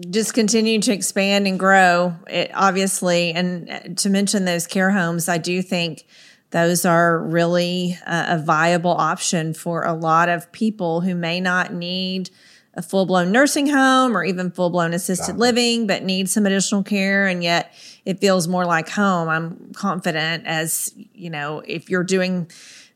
Just 0.10 0.34
continue 0.34 0.80
to 0.82 0.94
expand 0.94 1.48
and 1.48 1.60
grow 1.60 2.16
it 2.28 2.52
obviously. 2.54 3.32
And 3.34 3.70
uh, 3.70 3.80
to 3.98 4.10
mention 4.10 4.46
those 4.46 4.68
care 4.68 4.92
homes, 4.92 5.28
I 5.28 5.38
do 5.38 5.62
think 5.62 6.06
those 6.52 6.86
are 6.86 7.20
really 7.20 7.98
uh, 8.06 8.38
a 8.38 8.38
viable 8.38 8.92
option 8.92 9.54
for 9.54 9.84
a 9.84 9.94
lot 9.94 10.30
of 10.30 10.52
people 10.52 11.02
who 11.02 11.16
may 11.16 11.40
not 11.40 11.74
need 11.74 12.30
a 12.74 12.82
full 12.82 13.06
blown 13.06 13.32
nursing 13.32 13.68
home 13.68 14.16
or 14.16 14.24
even 14.24 14.52
full 14.52 14.70
blown 14.70 14.94
assisted 14.94 15.38
living, 15.38 15.88
but 15.88 16.04
need 16.04 16.30
some 16.30 16.46
additional 16.46 16.84
care. 16.84 17.28
And 17.28 17.44
yet 17.44 17.74
it 18.06 18.20
feels 18.20 18.48
more 18.48 18.66
like 18.66 18.90
home. 18.90 19.28
I'm 19.28 19.74
confident 19.74 20.46
as, 20.46 20.94
you 21.14 21.30
know, 21.30 21.62
if 21.66 21.90
you're 21.90 22.04
doing, 22.04 22.50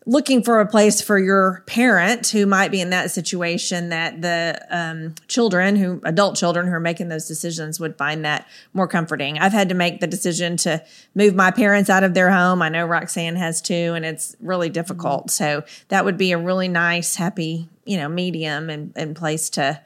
looking 0.08 0.44
for 0.44 0.60
a 0.60 0.68
place 0.68 1.02
for 1.02 1.18
your 1.18 1.64
parent 1.66 2.28
who 2.30 2.46
might 2.46 2.70
be 2.70 2.80
in 2.80 2.92
that 2.92 3.10
situation 3.10 3.90
that 3.90 4.22
the 4.22 4.60
um, 4.70 5.16
children 5.28 5.76
who 5.76 6.00
adult 6.04 6.36
children 6.36 6.68
who 6.68 6.74
are 6.74 6.80
making 6.80 7.10
those 7.10 7.28
decisions 7.28 7.80
would 7.80 7.98
find 7.98 8.24
that 8.24 8.48
more 8.74 8.88
comforting. 8.88 9.40
I've 9.40 9.52
had 9.52 9.70
to 9.70 9.76
make 9.76 10.02
the 10.02 10.08
decision 10.08 10.58
to 10.58 10.84
move 11.16 11.34
my 11.34 11.50
parents 11.50 11.90
out 11.90 12.04
of 12.04 12.14
their 12.14 12.30
home. 12.30 12.62
I 12.62 12.70
know 12.70 12.86
roxanne 12.86 13.36
has 13.36 13.62
too 13.62 13.94
and 13.96 14.06
it's 14.06 14.36
really 14.40 14.70
difficult. 14.70 15.32
So 15.32 15.64
that 15.88 16.06
would 16.06 16.18
be 16.18 16.32
a 16.32 16.38
really 16.38 16.68
nice 16.68 17.16
happy 17.16 17.70
you 17.86 17.98
know 17.98 18.10
medium 18.10 18.70
and, 18.70 18.92
and 18.96 19.16
place 19.16 19.50
to 19.52 19.82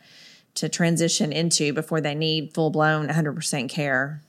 to 0.56 0.68
transition 0.68 1.32
into 1.32 1.72
before 1.72 2.02
they 2.02 2.16
need 2.16 2.54
full 2.54 2.70
blown 2.70 3.08
100% 3.08 3.70
care 3.70 4.22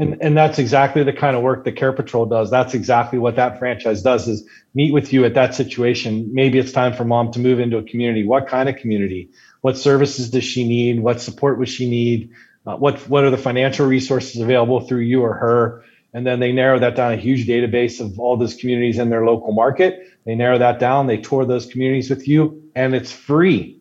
and, 0.00 0.16
and 0.22 0.36
that's 0.36 0.58
exactly 0.58 1.02
the 1.04 1.12
kind 1.12 1.36
of 1.36 1.42
work 1.42 1.64
that 1.64 1.76
Care 1.76 1.92
Patrol 1.92 2.24
does. 2.24 2.50
That's 2.50 2.72
exactly 2.72 3.18
what 3.18 3.36
that 3.36 3.58
franchise 3.58 4.00
does 4.00 4.26
is 4.28 4.48
meet 4.74 4.94
with 4.94 5.12
you 5.12 5.26
at 5.26 5.34
that 5.34 5.54
situation. 5.54 6.30
Maybe 6.32 6.58
it's 6.58 6.72
time 6.72 6.94
for 6.94 7.04
mom 7.04 7.32
to 7.32 7.38
move 7.38 7.60
into 7.60 7.76
a 7.76 7.82
community. 7.82 8.26
What 8.26 8.48
kind 8.48 8.70
of 8.70 8.76
community? 8.76 9.28
What 9.60 9.76
services 9.76 10.30
does 10.30 10.44
she 10.44 10.66
need? 10.66 11.00
What 11.00 11.20
support 11.20 11.58
would 11.58 11.68
she 11.68 11.90
need? 11.90 12.30
Uh, 12.66 12.76
what 12.76 12.98
what 13.10 13.24
are 13.24 13.30
the 13.30 13.36
financial 13.36 13.86
resources 13.86 14.40
available 14.40 14.80
through 14.80 15.00
you 15.00 15.20
or 15.20 15.34
her? 15.34 15.84
And 16.14 16.26
then 16.26 16.40
they 16.40 16.52
narrow 16.52 16.78
that 16.78 16.96
down 16.96 17.12
a 17.12 17.16
huge 17.16 17.46
database 17.46 18.00
of 18.00 18.18
all 18.18 18.38
those 18.38 18.54
communities 18.54 18.98
in 18.98 19.10
their 19.10 19.26
local 19.26 19.52
market. 19.52 20.00
They 20.24 20.34
narrow 20.34 20.58
that 20.58 20.78
down. 20.78 21.08
They 21.08 21.18
tour 21.18 21.44
those 21.44 21.66
communities 21.66 22.08
with 22.08 22.26
you, 22.26 22.70
and 22.74 22.94
it's 22.94 23.12
free. 23.12 23.80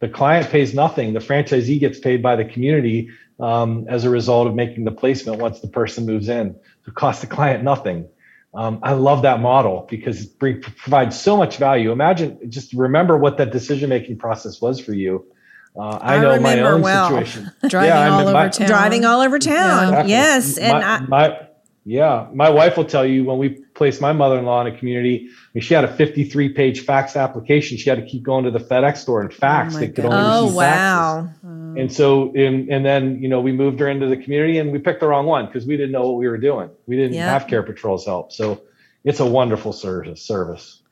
The 0.00 0.08
client 0.08 0.50
pays 0.50 0.74
nothing. 0.74 1.12
The 1.12 1.20
franchisee 1.20 1.78
gets 1.78 2.00
paid 2.00 2.20
by 2.20 2.34
the 2.34 2.44
community 2.44 3.10
um, 3.42 3.86
as 3.88 4.04
a 4.04 4.10
result 4.10 4.46
of 4.46 4.54
making 4.54 4.84
the 4.84 4.92
placement 4.92 5.40
once 5.40 5.60
the 5.60 5.68
person 5.68 6.06
moves 6.06 6.28
in. 6.28 6.54
It 6.86 6.94
costs 6.94 7.20
the 7.20 7.26
client 7.26 7.64
nothing. 7.64 8.08
Um, 8.54 8.78
I 8.82 8.92
love 8.92 9.22
that 9.22 9.40
model 9.40 9.86
because 9.90 10.22
it 10.22 10.38
bring, 10.38 10.60
provides 10.60 11.20
so 11.20 11.36
much 11.36 11.56
value. 11.56 11.90
Imagine, 11.90 12.38
just 12.50 12.72
remember 12.72 13.16
what 13.18 13.38
that 13.38 13.50
decision 13.50 13.88
making 13.88 14.18
process 14.18 14.60
was 14.60 14.78
for 14.78 14.92
you. 14.92 15.26
Uh, 15.74 15.98
I, 16.02 16.16
I, 16.16 16.20
know 16.20 16.38
my 16.38 16.60
own 16.60 16.82
well. 16.82 17.08
situation. 17.08 17.50
driving 17.68 17.88
yeah, 17.88 18.10
all 18.10 18.20
over 18.20 18.32
my, 18.32 18.48
town. 18.48 18.66
Driving 18.68 19.04
all 19.06 19.20
over 19.20 19.38
town. 19.38 19.54
Yeah. 19.54 19.88
Exactly. 19.88 20.10
Yes, 20.10 20.58
and 20.58 20.78
my, 20.78 20.84
I, 20.84 21.00
my, 21.00 21.48
yeah, 21.84 22.28
my 22.32 22.48
wife 22.48 22.76
will 22.76 22.84
tell 22.84 23.04
you 23.04 23.24
when 23.24 23.38
we 23.38 23.48
placed 23.74 24.00
my 24.00 24.12
mother-in-law 24.12 24.60
in 24.66 24.72
a 24.72 24.78
community, 24.78 25.26
I 25.28 25.34
mean, 25.54 25.62
she 25.62 25.74
had 25.74 25.84
a 25.84 25.88
53-page 25.88 26.84
fax 26.84 27.16
application. 27.16 27.76
She 27.76 27.90
had 27.90 27.98
to 27.98 28.06
keep 28.06 28.22
going 28.22 28.44
to 28.44 28.52
the 28.52 28.60
FedEx 28.60 28.98
store 28.98 29.20
and 29.20 29.34
fax. 29.34 29.74
Oh, 29.74 29.78
they 29.80 29.88
could 29.88 30.04
only 30.04 30.16
oh 30.16 30.54
wow! 30.54 31.28
Faxes. 31.44 31.80
And 31.80 31.92
so, 31.92 32.32
in, 32.34 32.70
and 32.70 32.86
then 32.86 33.20
you 33.20 33.28
know, 33.28 33.40
we 33.40 33.50
moved 33.50 33.80
her 33.80 33.88
into 33.88 34.06
the 34.06 34.16
community, 34.16 34.58
and 34.58 34.70
we 34.70 34.78
picked 34.78 35.00
the 35.00 35.08
wrong 35.08 35.26
one 35.26 35.46
because 35.46 35.66
we 35.66 35.76
didn't 35.76 35.90
know 35.90 36.08
what 36.08 36.18
we 36.18 36.28
were 36.28 36.38
doing. 36.38 36.70
We 36.86 36.96
didn't 36.96 37.14
yep. 37.14 37.28
have 37.28 37.48
Care 37.48 37.64
Patrol's 37.64 38.06
help, 38.06 38.30
so 38.30 38.62
it's 39.02 39.18
a 39.18 39.26
wonderful 39.26 39.72
service. 39.72 40.22
Service. 40.22 40.82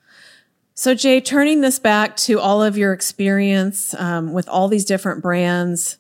So, 0.75 0.95
Jay, 0.95 1.21
turning 1.21 1.61
this 1.61 1.79
back 1.79 2.17
to 2.17 2.41
all 2.41 2.63
of 2.63 2.77
your 2.77 2.93
experience 2.93 3.95
um, 3.95 4.33
with 4.33 4.49
all 4.49 4.67
these 4.67 4.87
different 4.87 5.23
brands, 5.23 5.99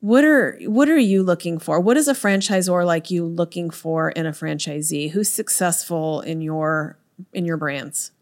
what 0.00 0.24
are 0.24 0.58
what 0.64 0.88
are 0.88 0.98
you 0.98 1.22
looking 1.22 1.58
for? 1.58 1.80
What 1.80 1.96
is 1.96 2.08
a 2.08 2.14
franchisor 2.14 2.84
like 2.84 3.10
you 3.10 3.24
looking 3.24 3.70
for 3.70 4.10
in 4.10 4.26
a 4.26 4.32
franchisee? 4.32 5.10
Who's 5.10 5.30
successful 5.30 6.20
in 6.20 6.40
your 6.40 6.98
in 7.32 7.44
your 7.44 7.56
brands? 7.56 8.12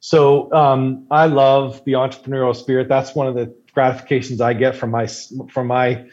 So 0.00 0.52
um, 0.52 1.06
I 1.10 1.26
love 1.26 1.82
the 1.84 1.92
entrepreneurial 1.92 2.54
spirit. 2.54 2.88
That's 2.88 3.14
one 3.14 3.26
of 3.26 3.34
the 3.34 3.54
gratifications 3.72 4.40
I 4.40 4.52
get 4.52 4.76
from 4.76 4.90
my 4.90 5.06
from 5.50 5.66
my 5.66 6.06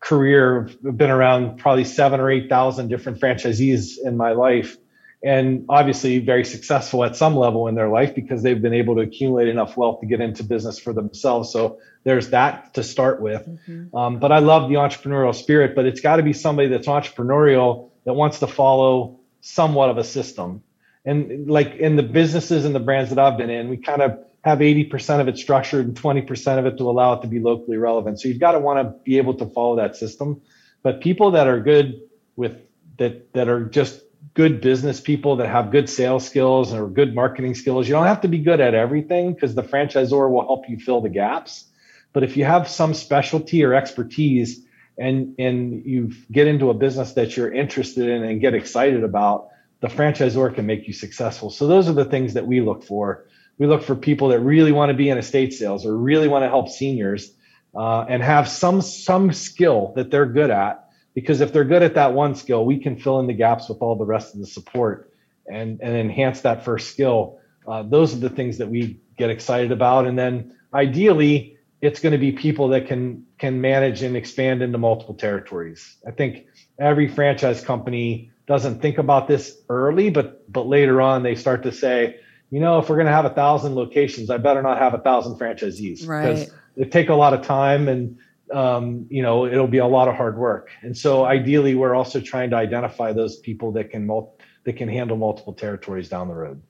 career. 0.00 0.68
I've 0.86 0.96
been 0.96 1.10
around 1.10 1.58
probably 1.58 1.84
seven 1.84 2.20
or 2.20 2.30
eight 2.30 2.48
thousand 2.48 2.88
different 2.88 3.20
franchisees 3.20 3.98
in 4.02 4.16
my 4.16 4.32
life, 4.32 4.76
and 5.22 5.66
obviously 5.68 6.18
very 6.18 6.44
successful 6.44 7.04
at 7.04 7.14
some 7.14 7.36
level 7.36 7.68
in 7.68 7.74
their 7.74 7.88
life 7.88 8.14
because 8.14 8.42
they've 8.42 8.62
been 8.62 8.72
able 8.72 8.94
to 8.94 9.02
accumulate 9.02 9.48
enough 9.48 9.76
wealth 9.76 10.00
to 10.00 10.06
get 10.06 10.20
into 10.20 10.42
business 10.42 10.78
for 10.78 10.94
themselves. 10.94 11.52
So 11.52 11.78
there's 12.04 12.30
that 12.30 12.72
to 12.74 12.82
start 12.82 13.20
with. 13.20 13.46
Mm-hmm. 13.46 13.94
Um, 13.94 14.18
but 14.18 14.32
I 14.32 14.38
love 14.38 14.70
the 14.70 14.76
entrepreneurial 14.76 15.34
spirit, 15.34 15.74
but 15.74 15.84
it's 15.84 16.00
got 16.00 16.16
to 16.16 16.22
be 16.22 16.32
somebody 16.32 16.68
that's 16.68 16.86
entrepreneurial 16.86 17.90
that 18.04 18.14
wants 18.14 18.38
to 18.38 18.46
follow 18.46 19.20
somewhat 19.42 19.90
of 19.90 19.98
a 19.98 20.04
system. 20.04 20.62
And 21.04 21.50
like 21.50 21.74
in 21.74 21.96
the 21.96 22.02
businesses 22.02 22.64
and 22.64 22.74
the 22.74 22.80
brands 22.80 23.10
that 23.10 23.18
I've 23.18 23.36
been 23.36 23.50
in, 23.50 23.68
we 23.68 23.76
kind 23.76 24.00
of 24.00 24.18
have 24.42 24.60
80% 24.60 25.20
of 25.20 25.28
it 25.28 25.36
structured 25.36 25.86
and 25.86 25.94
20% 25.94 26.58
of 26.58 26.64
it 26.64 26.78
to 26.78 26.88
allow 26.88 27.14
it 27.14 27.22
to 27.22 27.28
be 27.28 27.40
locally 27.40 27.76
relevant. 27.76 28.20
So 28.20 28.28
you've 28.28 28.40
got 28.40 28.52
to 28.52 28.58
want 28.58 28.78
to 28.78 28.94
be 29.04 29.18
able 29.18 29.34
to 29.34 29.46
follow 29.46 29.76
that 29.76 29.96
system. 29.96 30.40
But 30.82 31.02
people 31.02 31.32
that 31.32 31.46
are 31.46 31.60
good 31.60 32.00
with 32.36 32.58
that 32.96 33.34
that 33.34 33.48
are 33.48 33.64
just 33.64 34.00
good 34.34 34.60
business 34.60 35.00
people 35.00 35.36
that 35.36 35.48
have 35.48 35.70
good 35.70 35.88
sales 35.88 36.26
skills 36.26 36.72
or 36.72 36.88
good 36.88 37.14
marketing 37.14 37.54
skills. 37.54 37.88
You 37.88 37.94
don't 37.94 38.06
have 38.06 38.20
to 38.22 38.28
be 38.28 38.38
good 38.38 38.60
at 38.60 38.74
everything 38.74 39.34
because 39.34 39.54
the 39.54 39.62
franchisor 39.62 40.30
will 40.30 40.42
help 40.42 40.68
you 40.68 40.78
fill 40.78 41.00
the 41.00 41.08
gaps. 41.08 41.64
But 42.12 42.22
if 42.22 42.36
you 42.36 42.44
have 42.44 42.68
some 42.68 42.94
specialty 42.94 43.64
or 43.64 43.74
expertise 43.74 44.64
and 44.98 45.34
and 45.38 45.84
you 45.84 46.12
get 46.30 46.46
into 46.46 46.70
a 46.70 46.74
business 46.74 47.12
that 47.14 47.36
you're 47.36 47.52
interested 47.52 48.08
in 48.08 48.22
and 48.22 48.40
get 48.40 48.54
excited 48.54 49.04
about, 49.04 49.48
the 49.80 49.88
franchisor 49.88 50.54
can 50.54 50.66
make 50.66 50.86
you 50.86 50.92
successful. 50.92 51.50
So 51.50 51.66
those 51.66 51.88
are 51.88 51.92
the 51.92 52.04
things 52.04 52.34
that 52.34 52.46
we 52.46 52.60
look 52.60 52.84
for. 52.84 53.26
We 53.58 53.66
look 53.66 53.82
for 53.82 53.94
people 53.94 54.28
that 54.28 54.40
really 54.40 54.72
want 54.72 54.90
to 54.90 54.94
be 54.94 55.08
in 55.08 55.18
estate 55.18 55.52
sales 55.52 55.84
or 55.86 55.96
really 55.96 56.28
want 56.28 56.44
to 56.44 56.48
help 56.48 56.68
seniors 56.68 57.32
uh, 57.74 58.02
and 58.08 58.22
have 58.22 58.48
some 58.48 58.82
some 58.82 59.32
skill 59.32 59.92
that 59.96 60.10
they're 60.10 60.26
good 60.26 60.50
at. 60.50 60.89
Because 61.14 61.40
if 61.40 61.52
they're 61.52 61.64
good 61.64 61.82
at 61.82 61.94
that 61.94 62.14
one 62.14 62.34
skill, 62.34 62.64
we 62.64 62.78
can 62.78 62.96
fill 62.96 63.20
in 63.20 63.26
the 63.26 63.34
gaps 63.34 63.68
with 63.68 63.78
all 63.82 63.96
the 63.96 64.04
rest 64.04 64.34
of 64.34 64.40
the 64.40 64.46
support 64.46 65.12
and 65.50 65.80
and 65.80 65.96
enhance 65.96 66.42
that 66.42 66.64
first 66.64 66.90
skill. 66.90 67.38
Uh, 67.66 67.82
those 67.82 68.14
are 68.14 68.18
the 68.18 68.30
things 68.30 68.58
that 68.58 68.68
we 68.68 69.00
get 69.16 69.30
excited 69.30 69.72
about. 69.72 70.06
And 70.06 70.18
then 70.18 70.56
ideally, 70.72 71.56
it's 71.80 72.00
going 72.00 72.12
to 72.12 72.18
be 72.18 72.32
people 72.32 72.68
that 72.68 72.86
can 72.86 73.24
can 73.38 73.60
manage 73.60 74.02
and 74.02 74.16
expand 74.16 74.62
into 74.62 74.78
multiple 74.78 75.14
territories. 75.14 75.96
I 76.06 76.10
think 76.10 76.46
every 76.78 77.08
franchise 77.08 77.62
company 77.62 78.30
doesn't 78.46 78.82
think 78.82 78.98
about 78.98 79.28
this 79.28 79.56
early, 79.68 80.10
but 80.10 80.50
but 80.52 80.66
later 80.66 81.00
on 81.00 81.22
they 81.22 81.34
start 81.34 81.62
to 81.64 81.72
say, 81.72 82.16
you 82.50 82.60
know, 82.60 82.78
if 82.78 82.88
we're 82.88 82.96
going 82.96 83.06
to 83.06 83.12
have 83.12 83.24
a 83.24 83.30
thousand 83.30 83.74
locations, 83.74 84.30
I 84.30 84.36
better 84.36 84.62
not 84.62 84.78
have 84.78 84.94
a 84.94 84.98
thousand 84.98 85.38
franchisees 85.38 86.06
right. 86.06 86.34
because 86.34 86.52
they 86.76 86.84
take 86.84 87.08
a 87.08 87.14
lot 87.14 87.32
of 87.32 87.42
time 87.42 87.88
and 87.88 88.18
um, 88.52 89.06
you 89.10 89.22
know 89.22 89.46
it'll 89.46 89.66
be 89.66 89.78
a 89.78 89.86
lot 89.86 90.08
of 90.08 90.14
hard 90.14 90.38
work. 90.38 90.70
And 90.82 90.96
so 90.96 91.24
ideally, 91.24 91.74
we're 91.74 91.94
also 91.94 92.20
trying 92.20 92.50
to 92.50 92.56
identify 92.56 93.12
those 93.12 93.38
people 93.38 93.72
that 93.72 93.90
can 93.90 94.06
mul- 94.06 94.38
that 94.64 94.76
can 94.76 94.88
handle 94.88 95.16
multiple 95.16 95.52
territories 95.52 96.08
down 96.08 96.28
the 96.28 96.34
road. 96.34 96.62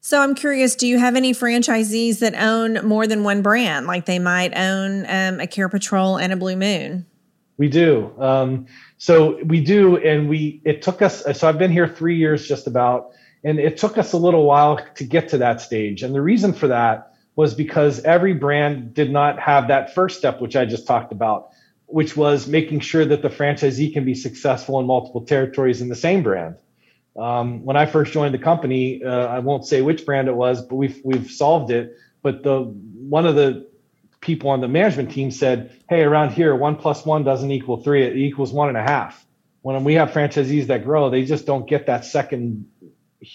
So 0.00 0.20
I'm 0.20 0.34
curious, 0.34 0.74
do 0.74 0.86
you 0.86 0.98
have 0.98 1.16
any 1.16 1.32
franchisees 1.32 2.18
that 2.18 2.34
own 2.34 2.86
more 2.86 3.06
than 3.06 3.24
one 3.24 3.40
brand? 3.40 3.86
Like 3.86 4.04
they 4.04 4.18
might 4.18 4.54
own 4.54 5.06
um, 5.08 5.40
a 5.40 5.46
Care 5.46 5.70
Patrol 5.70 6.18
and 6.18 6.30
a 6.30 6.36
Blue 6.36 6.56
Moon? 6.56 7.06
We 7.56 7.68
do. 7.68 8.12
Um, 8.18 8.66
so 8.98 9.42
we 9.44 9.62
do, 9.62 9.96
and 9.96 10.28
we. 10.28 10.60
It 10.64 10.82
took 10.82 11.00
us. 11.00 11.24
So 11.38 11.48
I've 11.48 11.56
been 11.56 11.72
here 11.72 11.88
three 11.88 12.18
years, 12.18 12.46
just 12.46 12.66
about, 12.66 13.12
and 13.44 13.58
it 13.58 13.78
took 13.78 13.96
us 13.96 14.12
a 14.12 14.18
little 14.18 14.44
while 14.44 14.78
to 14.96 15.04
get 15.04 15.28
to 15.30 15.38
that 15.38 15.62
stage. 15.62 16.02
And 16.02 16.14
the 16.14 16.20
reason 16.20 16.52
for 16.52 16.68
that 16.68 17.13
was 17.36 17.54
because 17.54 18.00
every 18.04 18.34
brand 18.34 18.94
did 18.94 19.10
not 19.10 19.38
have 19.40 19.68
that 19.68 19.94
first 19.94 20.18
step, 20.18 20.40
which 20.40 20.56
I 20.56 20.64
just 20.64 20.86
talked 20.86 21.12
about, 21.12 21.50
which 21.86 22.16
was 22.16 22.46
making 22.46 22.80
sure 22.80 23.04
that 23.04 23.22
the 23.22 23.28
franchisee 23.28 23.92
can 23.92 24.04
be 24.04 24.14
successful 24.14 24.78
in 24.80 24.86
multiple 24.86 25.22
territories 25.22 25.80
in 25.80 25.88
the 25.88 25.96
same 25.96 26.22
brand. 26.22 26.56
Um, 27.16 27.64
when 27.64 27.76
I 27.76 27.86
first 27.86 28.12
joined 28.12 28.34
the 28.34 28.38
company, 28.38 29.02
uh, 29.04 29.26
I 29.26 29.38
won't 29.38 29.66
say 29.66 29.82
which 29.82 30.04
brand 30.04 30.28
it 30.28 30.34
was, 30.34 30.62
but 30.62 30.76
we've 30.76 31.00
we've 31.04 31.30
solved 31.30 31.70
it. 31.70 31.96
But 32.22 32.42
the 32.42 32.62
one 32.62 33.26
of 33.26 33.36
the 33.36 33.68
people 34.20 34.50
on 34.50 34.60
the 34.60 34.68
management 34.68 35.12
team 35.12 35.30
said, 35.30 35.70
"Hey, 35.88 36.02
around 36.02 36.32
here, 36.32 36.56
one 36.56 36.76
plus 36.76 37.06
one 37.06 37.22
doesn't 37.22 37.50
equal 37.50 37.76
three; 37.76 38.04
it 38.04 38.16
equals 38.16 38.52
one 38.52 38.68
and 38.68 38.76
a 38.76 38.82
half." 38.82 39.24
When 39.62 39.82
we 39.84 39.94
have 39.94 40.10
franchisees 40.10 40.66
that 40.66 40.84
grow, 40.84 41.08
they 41.08 41.24
just 41.24 41.46
don't 41.46 41.66
get 41.66 41.86
that 41.86 42.04
second, 42.04 42.66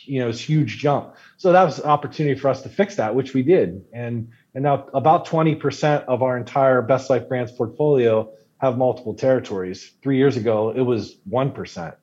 you 0.06 0.20
know, 0.20 0.30
it's 0.30 0.40
huge 0.40 0.78
jump. 0.78 1.16
So 1.38 1.52
that 1.52 1.64
was 1.64 1.80
an 1.80 1.86
opportunity 1.86 2.40
for 2.40 2.50
us 2.50 2.62
to 2.64 2.70
fix 2.70 2.96
that, 2.96 3.16
which 3.16 3.34
we 3.34 3.44
did. 3.44 3.86
And 3.94 4.30
and 4.54 4.64
now 4.64 4.88
about 4.94 5.28
20% 5.28 6.06
of 6.06 6.24
our 6.24 6.36
entire 6.38 6.82
Best 6.82 7.10
Life 7.10 7.30
Brands 7.30 7.52
portfolio 7.52 8.32
have 8.60 8.78
multiple 8.78 9.14
territories. 9.14 9.92
Three 10.02 10.18
years 10.18 10.38
ago, 10.38 10.72
it 10.76 10.82
was 10.82 11.18
one 11.26 11.52
percent. 11.52 11.96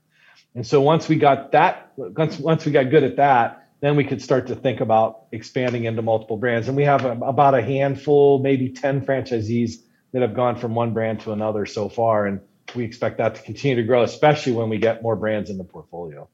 And 0.55 0.67
so 0.67 0.81
once 0.81 1.09
we 1.09 1.17
got 1.17 1.53
that, 1.53 1.93
once, 1.97 2.39
once 2.39 2.65
we 2.65 2.73
got 2.73 2.91
good 2.91 3.05
at 3.05 3.17
that, 3.17 3.69
then 3.81 3.97
we 3.97 4.05
could 4.05 4.23
start 4.23 4.47
to 4.47 4.55
think 4.55 4.81
about 4.81 5.27
expanding 5.33 5.85
into 5.85 6.01
multiple 6.03 6.39
brands. 6.39 6.67
And 6.69 6.77
we 6.77 6.85
have 6.85 7.05
a, 7.05 7.13
about 7.13 7.55
a 7.55 7.63
handful, 7.63 8.39
maybe 8.39 8.71
10 8.71 9.05
franchisees 9.05 9.83
that 10.13 10.23
have 10.23 10.35
gone 10.35 10.57
from 10.57 10.75
one 10.75 10.95
brand 10.95 11.21
to 11.21 11.33
another 11.33 11.67
so 11.67 11.91
far. 11.91 12.27
And 12.27 12.41
we 12.75 12.85
expect 12.85 13.19
that 13.19 13.35
to 13.35 13.43
continue 13.43 13.77
to 13.77 13.83
grow, 13.83 14.03
especially 14.03 14.53
when 14.53 14.71
we 14.71 14.79
get 14.79 15.03
more 15.03 15.15
brands 15.15 15.51
in 15.51 15.59
the 15.59 15.65
portfolio. 15.65 16.29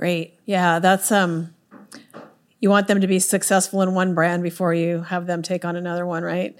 Great. 0.00 0.38
Yeah, 0.46 0.78
that's 0.78 1.12
um 1.12 1.54
you 2.58 2.70
want 2.70 2.88
them 2.88 3.02
to 3.02 3.06
be 3.06 3.18
successful 3.18 3.82
in 3.82 3.92
one 3.92 4.14
brand 4.14 4.42
before 4.42 4.72
you 4.72 5.02
have 5.02 5.26
them 5.26 5.42
take 5.42 5.66
on 5.66 5.76
another 5.76 6.06
one, 6.06 6.22
right? 6.22 6.58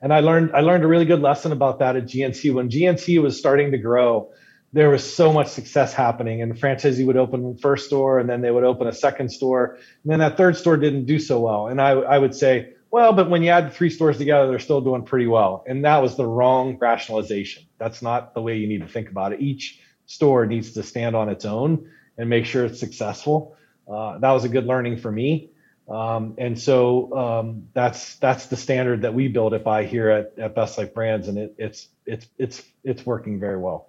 And 0.00 0.10
I 0.10 0.20
learned 0.20 0.52
I 0.54 0.60
learned 0.60 0.84
a 0.84 0.86
really 0.86 1.04
good 1.04 1.20
lesson 1.20 1.52
about 1.52 1.80
that 1.80 1.96
at 1.96 2.06
GNC 2.06 2.54
when 2.54 2.70
GNC 2.70 3.20
was 3.20 3.38
starting 3.38 3.72
to 3.72 3.78
grow 3.78 4.30
there 4.72 4.88
was 4.88 5.04
so 5.04 5.34
much 5.34 5.48
success 5.48 5.92
happening 5.92 6.40
and 6.40 6.50
the 6.50 6.54
franchisee 6.54 7.04
would 7.04 7.18
open 7.18 7.58
first 7.58 7.86
store 7.86 8.18
and 8.20 8.28
then 8.28 8.40
they 8.40 8.50
would 8.50 8.64
open 8.64 8.86
a 8.86 8.92
second 8.92 9.28
store 9.30 9.74
and 10.02 10.10
then 10.10 10.20
that 10.20 10.38
third 10.38 10.56
store 10.56 10.78
didn't 10.78 11.04
do 11.04 11.18
so 11.18 11.40
well. 11.40 11.66
And 11.66 11.82
I, 11.82 11.90
I 11.90 12.16
would 12.16 12.34
say 12.34 12.72
well 12.90 13.12
but 13.12 13.28
when 13.28 13.42
you 13.42 13.50
add 13.50 13.66
the 13.66 13.70
three 13.70 13.90
stores 13.90 14.16
together 14.16 14.48
they're 14.48 14.58
still 14.58 14.80
doing 14.80 15.04
pretty 15.04 15.26
well. 15.26 15.62
And 15.66 15.84
that 15.84 16.00
was 16.00 16.16
the 16.16 16.26
wrong 16.26 16.78
rationalization. 16.78 17.64
That's 17.76 18.00
not 18.00 18.32
the 18.32 18.40
way 18.40 18.56
you 18.56 18.66
need 18.66 18.80
to 18.80 18.88
think 18.88 19.10
about 19.10 19.34
it. 19.34 19.42
Each 19.42 19.78
store 20.06 20.46
needs 20.46 20.72
to 20.72 20.82
stand 20.82 21.14
on 21.14 21.28
its 21.28 21.44
own 21.44 21.90
and 22.18 22.28
make 22.28 22.44
sure 22.44 22.64
it's 22.64 22.80
successful 22.80 23.56
uh, 23.88 24.18
that 24.18 24.32
was 24.32 24.44
a 24.44 24.48
good 24.48 24.66
learning 24.66 24.98
for 24.98 25.10
me 25.10 25.50
um, 25.88 26.34
and 26.36 26.58
so 26.58 27.16
um, 27.16 27.68
that's 27.72 28.16
that's 28.16 28.46
the 28.46 28.56
standard 28.56 29.02
that 29.02 29.14
we 29.14 29.28
build 29.28 29.54
it 29.54 29.64
by 29.64 29.84
here 29.84 30.10
at, 30.10 30.34
at 30.38 30.54
best 30.54 30.76
life 30.76 30.92
brands 30.92 31.28
and 31.28 31.38
it, 31.38 31.54
it's 31.56 31.88
it's 32.04 32.26
it's 32.38 32.62
it's 32.84 33.06
working 33.06 33.40
very 33.40 33.56
well 33.56 33.88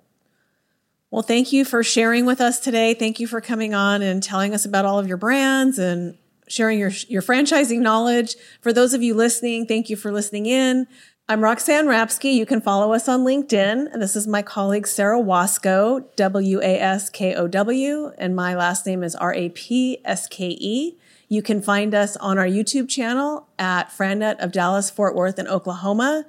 well, 1.11 1.23
thank 1.23 1.51
you 1.51 1.65
for 1.65 1.83
sharing 1.83 2.27
with 2.27 2.39
us 2.39 2.59
today. 2.59 2.93
Thank 2.93 3.19
you 3.19 3.25
for 3.25 3.41
coming 3.41 3.73
on 3.73 4.03
and 4.03 4.21
telling 4.21 4.53
us 4.53 4.63
about 4.63 4.85
all 4.85 4.99
of 4.99 5.07
your 5.07 5.17
brands 5.17 5.79
and 5.79 6.15
sharing 6.47 6.77
your, 6.77 6.91
your 7.07 7.23
franchising 7.23 7.79
knowledge. 7.79 8.35
For 8.61 8.71
those 8.71 8.93
of 8.93 9.01
you 9.01 9.15
listening, 9.15 9.65
thank 9.65 9.89
you 9.89 9.95
for 9.95 10.11
listening 10.11 10.45
in. 10.45 10.87
I'm 11.31 11.43
Roxanne 11.43 11.85
Rapske. 11.85 12.33
You 12.33 12.47
can 12.47 12.59
follow 12.59 12.91
us 12.91 13.07
on 13.07 13.23
LinkedIn. 13.23 13.93
And 13.93 14.01
this 14.01 14.15
is 14.15 14.25
my 14.25 14.41
colleague, 14.41 14.87
Sarah 14.87 15.21
Waskow, 15.21 16.03
W 16.15 16.59
A 16.59 16.79
S 16.79 17.11
K 17.11 17.35
O 17.35 17.47
W. 17.47 18.11
And 18.17 18.35
my 18.35 18.55
last 18.55 18.87
name 18.87 19.03
is 19.03 19.15
R 19.15 19.31
A 19.35 19.49
P 19.49 19.99
S 20.03 20.25
K 20.27 20.57
E. 20.59 20.97
You 21.27 21.43
can 21.43 21.61
find 21.61 21.93
us 21.93 22.17
on 22.17 22.39
our 22.39 22.47
YouTube 22.47 22.89
channel 22.89 23.47
at 23.59 23.91
FranNet 23.91 24.39
of 24.39 24.51
Dallas, 24.51 24.89
Fort 24.89 25.13
Worth, 25.13 25.37
and 25.37 25.47
Oklahoma. 25.47 26.25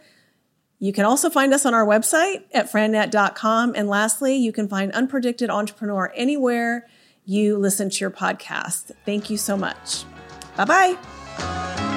You 0.79 0.93
can 0.93 1.07
also 1.07 1.31
find 1.31 1.55
us 1.55 1.65
on 1.65 1.73
our 1.73 1.87
website 1.87 2.43
at 2.53 2.71
frannet.com. 2.71 3.73
And 3.75 3.89
lastly, 3.89 4.37
you 4.37 4.53
can 4.53 4.69
find 4.69 4.93
Unpredicted 4.93 5.49
Entrepreneur 5.49 6.13
anywhere 6.15 6.87
you 7.25 7.57
listen 7.57 7.89
to 7.89 8.01
your 8.01 8.11
podcast. 8.11 8.91
Thank 9.07 9.31
you 9.31 9.39
so 9.39 9.57
much. 9.57 10.05
Bye 10.59 10.67
bye. 10.67 11.90